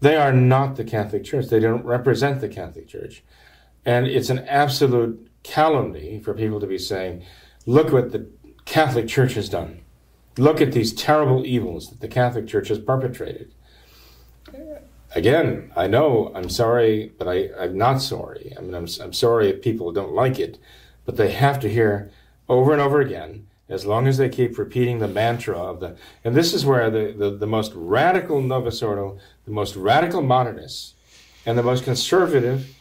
[0.00, 1.46] they are not the Catholic Church.
[1.46, 3.22] They don't represent the Catholic Church.
[3.84, 7.24] And it's an absolute calumny for people to be saying,
[7.66, 8.26] look what the
[8.64, 9.80] Catholic Church has done.
[10.36, 13.52] Look at these terrible evils that the Catholic Church has perpetrated.
[15.14, 18.52] Again, I know I'm sorry, but I, I'm not sorry.
[18.56, 20.58] I mean, I'm, I'm sorry if people don't like it,
[21.04, 22.10] but they have to hear
[22.48, 26.34] over and over again as long as they keep repeating the mantra of the and
[26.34, 30.94] this is where the, the, the most radical Novus Ordo, the most radical modernists,
[31.46, 32.76] and the most conservative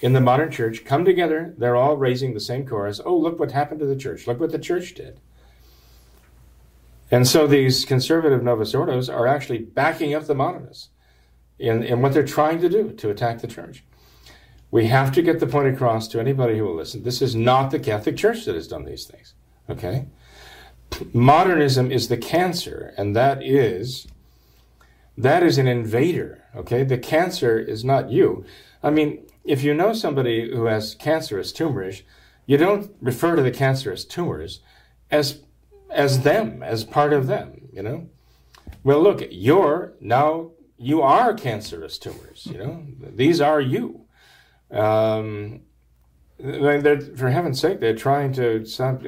[0.00, 1.54] in the modern church come together.
[1.58, 3.00] They're all raising the same chorus.
[3.04, 4.26] Oh, look what happened to the church.
[4.26, 5.20] Look what the church did.
[7.10, 10.90] And so these conservative Novus Ordos are actually backing up the modernists
[11.58, 13.84] in, in what they're trying to do to attack the church.
[14.70, 17.02] We have to get the point across to anybody who will listen.
[17.02, 19.32] This is not the Catholic Church that has done these things.
[19.70, 20.06] Okay?
[21.14, 24.06] Modernism is the cancer, and that is
[25.16, 26.44] that is an invader.
[26.54, 26.84] Okay?
[26.84, 28.44] The cancer is not you.
[28.82, 32.02] I mean, if you know somebody who has cancerous tumors,
[32.46, 34.60] you don't refer to the cancerous tumors
[35.10, 35.42] as
[35.90, 38.08] as them, as part of them, you know?
[38.84, 42.86] Well, look, you're now you are cancerous tumors, you know?
[43.00, 44.04] These are you.
[44.70, 45.62] Um,
[46.38, 49.00] for heaven's sake, they're trying to some,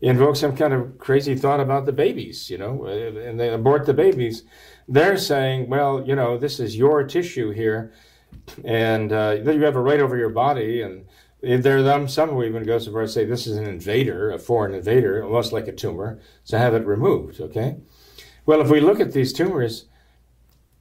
[0.00, 3.94] invoke some kind of crazy thought about the babies, you know, and they abort the
[3.94, 4.42] babies.
[4.88, 7.92] They're saying, well, you know, this is your tissue here,
[8.64, 11.06] and uh, you have a right over your body, and
[11.42, 14.30] there are some who even go so far as to say this is an invader,
[14.30, 17.76] a foreign invader, almost like a tumor, so have it removed, okay?
[18.44, 19.86] Well, if we look at these tumors,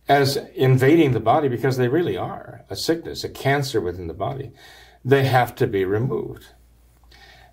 [0.08, 4.52] as invading the body because they really are a sickness, a cancer within the body.
[5.04, 6.48] They have to be removed.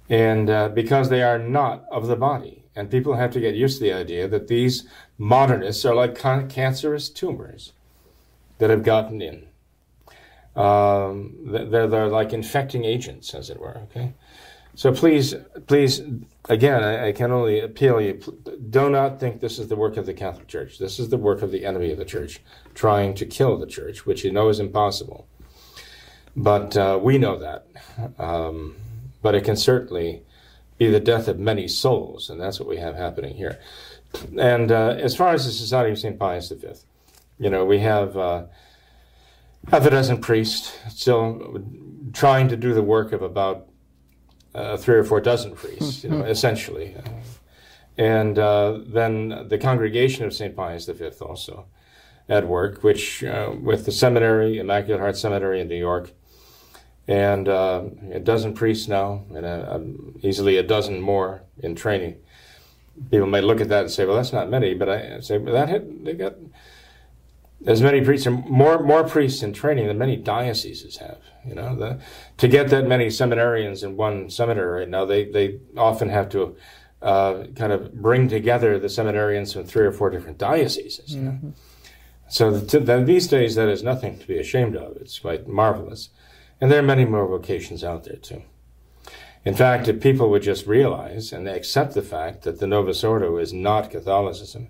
[0.09, 2.65] And uh, because they are not of the body.
[2.75, 4.89] And people have to get used to the idea that these
[5.19, 7.73] modernists are like can- cancerous tumors
[8.59, 9.47] that have gotten in.
[10.55, 14.13] Um, they're, they're like infecting agents, as it were, okay?
[14.75, 15.35] So please,
[15.67, 16.03] please,
[16.49, 18.21] again, I, I, can only appeal you.
[18.71, 20.79] Do not think this is the work of the Catholic Church.
[20.79, 22.41] This is the work of the enemy of the Church,
[22.75, 25.27] trying to kill the Church, which you know is impossible.
[26.35, 27.67] But uh, we know that.
[28.19, 28.77] Um,
[29.21, 30.23] but it can certainly
[30.79, 33.61] be the death of many souls, and that's what we have happening here.
[34.39, 36.19] And uh, as far as the Society of St.
[36.19, 36.69] Pius V,
[37.39, 38.45] you know, we have uh,
[39.69, 41.63] half a dozen priests still
[42.13, 43.69] trying to do the work of about
[44.55, 46.95] uh, three or four dozen priests, you know, essentially.
[47.97, 50.57] And uh, then the congregation of St.
[50.57, 51.67] Pius V also
[52.29, 56.13] at work, which uh, with the seminary, Immaculate Heart Seminary in New York,
[57.09, 57.83] and uh,
[58.13, 62.17] a dozen priests now, and a, a, easily a dozen more in training.
[63.11, 65.55] People may look at that and say, "Well, that's not many," but I say, "Well,
[65.55, 66.35] that had, they got
[67.67, 71.19] as many priests, more more priests in training than many dioceses have.
[71.47, 72.01] You know, the,
[72.39, 76.57] to get that many seminarians in one seminary right now, they they often have to
[77.01, 81.15] uh, kind of bring together the seminarians from three or four different dioceses.
[81.15, 81.51] You know, mm-hmm.
[82.29, 84.97] so to, then these days that is nothing to be ashamed of.
[84.97, 86.11] It's quite marvelous,
[86.61, 88.43] and there are many more vocations out there too.
[89.45, 93.39] In fact, if people would just realize and accept the fact that the Novus Ordo
[93.39, 94.69] is not Catholicism,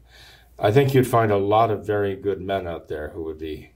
[0.58, 3.72] I think you'd find a lot of very good men out there who would be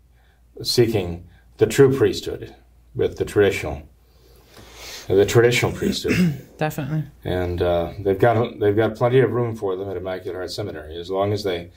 [0.62, 1.26] seeking
[1.58, 2.54] the true priesthood
[2.94, 3.82] with the traditional,
[5.08, 6.42] the traditional priesthood.
[6.58, 7.04] Definitely.
[7.24, 10.96] And uh, they've got they've got plenty of room for them at Immaculate Heart Seminary
[10.96, 11.70] as long as they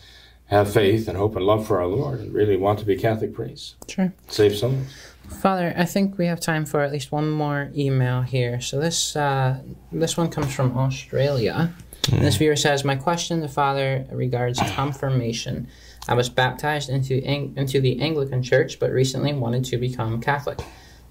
[0.45, 3.33] have faith and hope and love for our Lord and really want to be Catholic
[3.33, 3.75] priests.
[3.87, 4.11] Sure.
[4.27, 4.87] Save some.
[5.29, 8.59] Father, I think we have time for at least one more email here.
[8.59, 9.59] So this uh,
[9.91, 11.73] this one comes from Australia.
[12.03, 12.21] Mm.
[12.21, 15.67] This viewer says, My question to Father regards confirmation.
[16.07, 20.59] I was baptized into, into the Anglican Church, but recently wanted to become Catholic.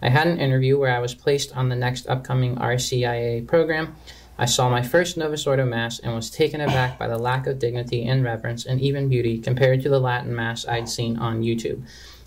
[0.00, 3.96] I had an interview where I was placed on the next upcoming RCIA program.
[4.40, 7.58] I saw my first Novus Ordo Mass and was taken aback by the lack of
[7.58, 11.84] dignity and reverence and even beauty compared to the Latin Mass I'd seen on YouTube.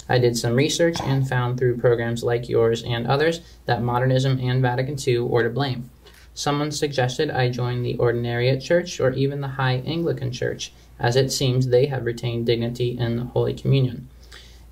[0.10, 4.62] I did some research and found through programs like yours and others that modernism and
[4.62, 5.90] Vatican II were to blame.
[6.34, 11.32] Someone suggested I join the Ordinariate Church or even the High Anglican Church, as it
[11.32, 14.08] seems they have retained dignity in the Holy Communion.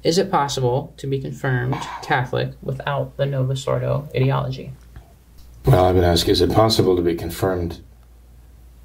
[0.01, 4.71] Is it possible to be confirmed Catholic without the Novus Ordo ideology?
[5.65, 7.81] Well, I would ask is it possible to be confirmed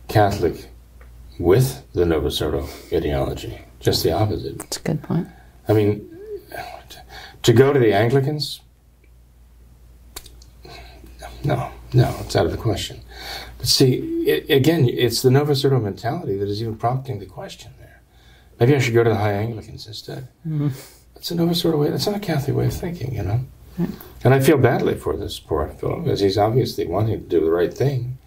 [0.09, 0.69] Catholic
[1.39, 3.61] with the Novus Ordo ideology?
[3.79, 4.59] Just the opposite.
[4.59, 5.29] That's a good point.
[5.69, 6.11] I mean,
[7.45, 8.61] to go to the Anglicans?
[11.45, 11.71] No.
[11.95, 13.01] No, it's out of the question.
[13.59, 17.73] But see, it, again, it's the Novus Ordo mentality that is even prompting the question
[17.79, 18.03] there.
[18.59, 20.29] Maybe I should go to the High Anglicans instead.
[20.47, 20.69] Mm-hmm.
[21.17, 21.89] It's a Novus Ordo way.
[21.89, 23.41] It's not a Catholic way of thinking, you know.
[24.23, 27.51] And I feel badly for this poor fellow because he's obviously wanting to do the
[27.51, 28.19] right thing.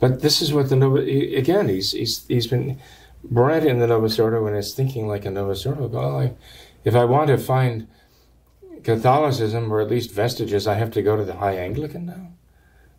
[0.00, 2.78] But this is what the Novus, he, again, he's, he's, he's been
[3.24, 5.88] bred in the Novus Ordo and is thinking like a Novus Ordo.
[5.88, 6.36] Well,
[6.84, 7.88] if I want to find
[8.82, 12.32] Catholicism or at least vestiges, I have to go to the High Anglican now?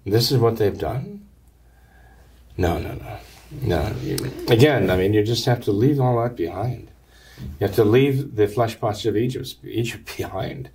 [0.10, 1.28] This is what they've done?
[2.58, 3.18] No, no, no.
[3.62, 3.96] No.
[4.48, 6.92] Again, I mean, you just have to leave all that behind.
[7.40, 10.70] You have to leave the flesh pots of Egypt, Egypt behind.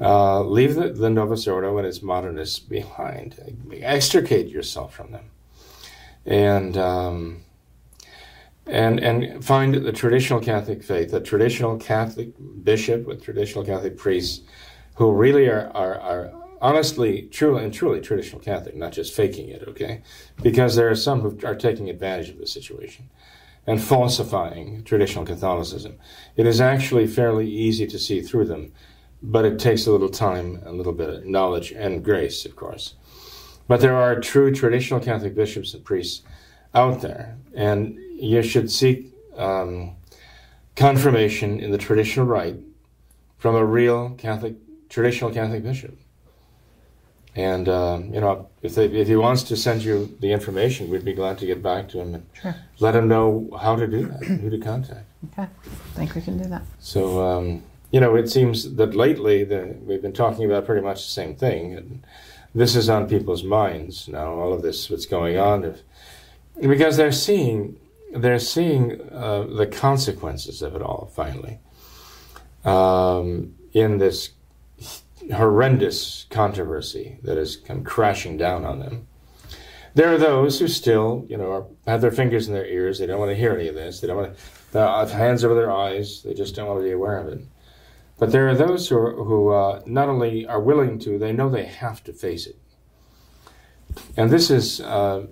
[0.00, 3.36] Uh, leave the, the Novus Ordo and its modernists behind.
[3.80, 5.30] Extricate yourself from them.
[6.26, 7.42] And, um,
[8.66, 12.30] and, and find the traditional Catholic faith, the traditional Catholic
[12.62, 14.42] bishop with traditional Catholic priests
[14.96, 19.64] who really are, are, are honestly, truly, and truly traditional Catholic, not just faking it,
[19.66, 20.02] okay?
[20.42, 23.08] Because there are some who are taking advantage of the situation
[23.66, 25.96] and falsifying traditional Catholicism.
[26.36, 28.72] It is actually fairly easy to see through them,
[29.22, 32.94] but it takes a little time, a little bit of knowledge and grace, of course.
[33.68, 36.22] But there are true traditional Catholic bishops and priests
[36.74, 39.94] out there, and you should seek um,
[40.74, 42.56] confirmation in the traditional rite
[43.38, 44.54] from a real Catholic,
[44.88, 45.96] traditional Catholic bishop.
[47.36, 51.04] And uh, you know, if they, if he wants to send you the information, we'd
[51.04, 52.56] be glad to get back to him and Sure.
[52.80, 55.06] let him know how to do that, who to contact.
[55.32, 55.42] Okay.
[55.42, 56.62] I think we can do that.
[56.80, 57.62] So um,
[57.92, 61.34] you know, it seems that lately the, we've been talking about pretty much the same
[61.36, 62.02] thing, and
[62.54, 64.32] this is on people's minds now.
[64.32, 65.82] All of this, what's going on, if,
[66.60, 67.76] because they're seeing
[68.12, 71.60] they're seeing uh, the consequences of it all finally
[72.64, 74.30] um, in this
[75.32, 79.06] horrendous controversy that has come crashing down on them.
[79.94, 82.98] There are those who still, you know, are, have their fingers in their ears.
[82.98, 84.00] They don't want to hear any of this.
[84.00, 86.22] They don't want to they have hands over their eyes.
[86.22, 87.44] They just don't want to be aware of it.
[88.18, 91.48] But there are those who, are, who uh, not only are willing to, they know
[91.48, 92.56] they have to face it.
[94.16, 95.26] And this is uh,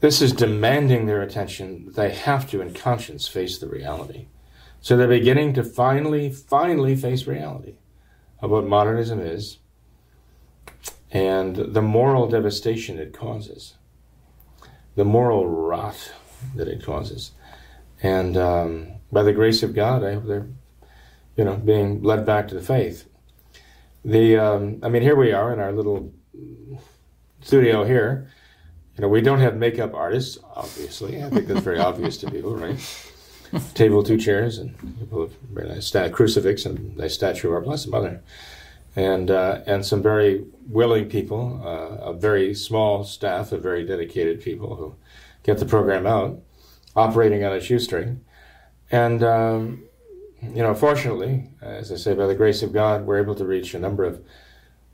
[0.00, 1.92] this is demanding their attention.
[1.92, 4.28] They have to, in conscience, face the reality.
[4.80, 7.74] So they're beginning to finally, finally face reality
[8.40, 9.58] what modernism is
[11.10, 13.74] and the moral devastation it causes,
[14.94, 16.12] the moral rot
[16.54, 17.32] that it causes.
[18.02, 20.46] And um, by the grace of God, I hope they're,
[21.36, 23.08] you know, being led back to the faith.
[24.04, 26.12] The, um, I mean, here we are in our little
[27.40, 28.30] studio here.
[28.96, 31.22] You know, we don't have makeup artists, obviously.
[31.22, 32.78] I think that's very obvious to people, right?
[33.74, 34.74] Table, two chairs, and
[35.10, 38.20] have very nice crucifix and nice statue of our Blessed Mother,
[38.94, 44.42] and uh, and some very willing people, uh, a very small staff of very dedicated
[44.42, 44.94] people who
[45.44, 46.40] get the program out,
[46.94, 48.22] operating on a shoestring,
[48.90, 49.84] and um,
[50.42, 53.74] you know, fortunately, as I say, by the grace of God, we're able to reach
[53.74, 54.24] a number of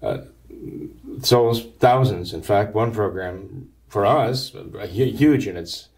[0.02, 0.18] uh,
[1.22, 2.32] souls, thousands.
[2.32, 5.88] In fact, one program for us, hu- huge in its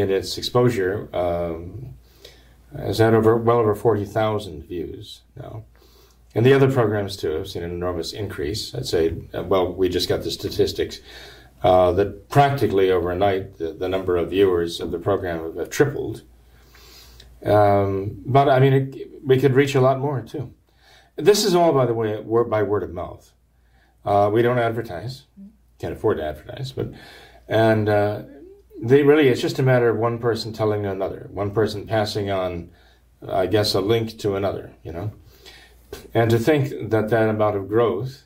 [0.00, 1.94] in its exposure, um,
[2.76, 5.64] has had over well over forty thousand views now.
[6.34, 8.74] And the other programs too have seen an enormous increase.
[8.74, 11.00] I'd say, uh, well, we just got the statistics
[11.62, 16.22] uh, that practically overnight the, the number of viewers of the program have, have tripled.
[17.44, 20.54] Um, but I mean, it, we could reach a lot more too.
[21.16, 23.32] This is all, by the way, word by word of mouth.
[24.04, 25.26] Uh, we don't advertise,
[25.78, 26.92] can't afford to advertise, but
[27.48, 28.22] and uh,
[28.82, 32.70] they really it's just a matter of one person telling another, one person passing on,
[33.26, 34.72] I guess, a link to another.
[34.82, 35.12] You know,
[36.14, 38.24] and to think that that amount of growth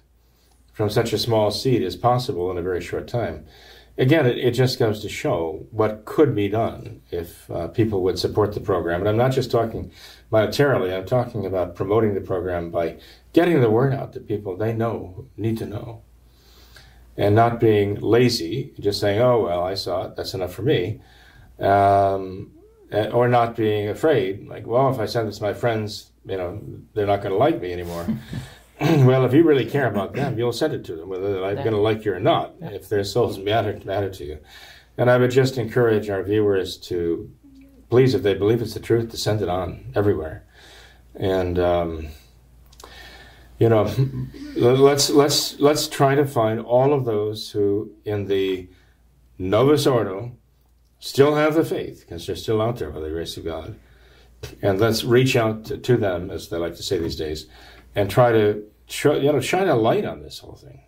[0.72, 3.46] from such a small seed is possible in a very short time.
[3.96, 8.18] Again, it, it just goes to show what could be done if uh, people would
[8.18, 9.00] support the program.
[9.00, 9.92] And I'm not just talking
[10.32, 12.96] monetarily, I'm talking about promoting the program by
[13.32, 16.02] getting the word out to people they know, need to know.
[17.16, 21.00] And not being lazy, just saying, oh, well, I saw it, that's enough for me.
[21.60, 22.50] Um,
[22.90, 26.36] and- or not being afraid, like, well, if I send this to my friends, you
[26.36, 26.60] know,
[26.94, 28.06] they're not going to like me anymore.
[28.80, 31.70] well, if you really care about them, you'll send it to them, whether they're going
[31.70, 34.38] to like you or not, if their souls matter, matter to you.
[34.98, 37.30] And I would just encourage our viewers to,
[37.90, 40.44] please, if they believe it's the truth, to send it on everywhere.
[41.14, 42.08] And, um,
[43.58, 43.84] you know,
[44.56, 48.68] let's let's let's try to find all of those who, in the
[49.38, 50.32] Novus Ordo,
[50.98, 53.76] still have the faith because they're still out there by the grace of God,
[54.60, 57.46] and let's reach out to, to them, as they like to say these days,
[57.94, 58.64] and try to
[59.04, 60.82] you know shine a light on this whole thing,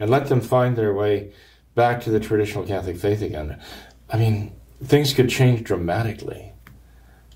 [0.00, 1.32] and let them find their way
[1.74, 3.60] back to the traditional Catholic faith again.
[4.08, 6.54] I mean, things could change dramatically,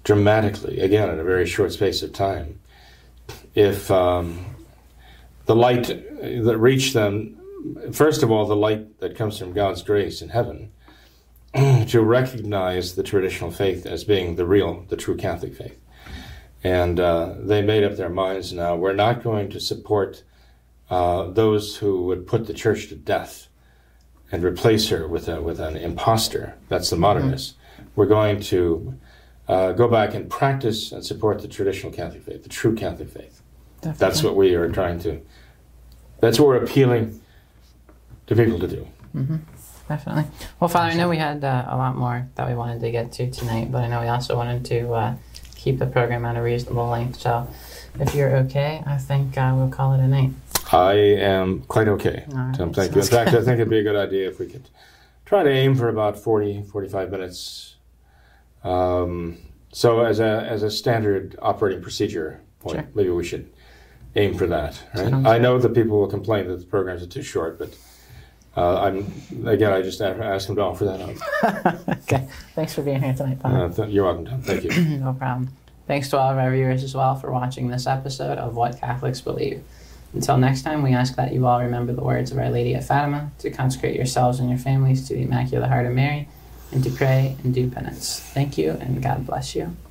[0.03, 2.59] dramatically again in a very short space of time,
[3.55, 3.91] if.
[3.91, 4.47] Um,
[5.47, 7.39] the light that reached them,
[7.93, 10.71] first of all, the light that comes from God's grace in heaven,
[11.55, 15.79] to recognize the traditional faith as being the real, the true Catholic faith.
[16.65, 20.23] And uh, they made up their minds now we're not going to support
[20.91, 23.49] uh, those who would put the church to death
[24.31, 26.55] and replace her with, a, with an impostor.
[26.69, 27.55] That's the modernists.
[27.97, 28.99] We're going to
[29.49, 33.42] uh, go back and practice and support the traditional Catholic faith, the true Catholic faith.
[33.83, 33.99] Definitely.
[33.99, 35.21] That's what we are trying to.
[36.21, 37.21] That's what we're appealing
[38.29, 38.87] to people to do.
[39.89, 40.25] Definitely.
[40.61, 43.11] Well, Father, I know we had uh, a lot more that we wanted to get
[43.13, 45.17] to tonight, but I know we also wanted to uh,
[45.57, 47.21] keep the program at a reasonable length.
[47.21, 47.49] So,
[47.99, 50.31] if you're okay, I think uh, we'll call it a night.
[50.71, 52.25] I am quite okay.
[52.29, 53.03] Right, Tim, thank you.
[53.03, 54.71] In fact, I think it'd be a good idea if we could
[55.27, 57.77] try to aim for about 40, 45 minutes.
[58.63, 59.39] Um,
[59.73, 62.89] so, as a as a standard operating procedure point, Sure.
[62.95, 63.53] maybe we should
[64.17, 64.83] aim for that.
[64.95, 65.13] Right?
[65.13, 67.77] I know that people will complain that the programs are too short, but
[68.57, 71.89] uh, I'm again, I just ask them to offer that up.
[72.03, 72.29] okay.
[72.55, 73.65] Thanks for being here tonight, Father.
[73.65, 74.43] Uh, th- you're welcome, Tom.
[74.43, 74.71] Thank you.
[74.99, 75.51] no problem.
[75.87, 79.21] Thanks to all of our viewers as well for watching this episode of What Catholics
[79.21, 79.63] Believe.
[80.15, 82.87] Until next time, we ask that you all remember the words of Our Lady of
[82.87, 86.29] Fatima, to consecrate yourselves and your families to the Immaculate Heart of Mary,
[86.71, 88.21] and to pray and do penance.
[88.21, 89.75] Thank you, and God bless you.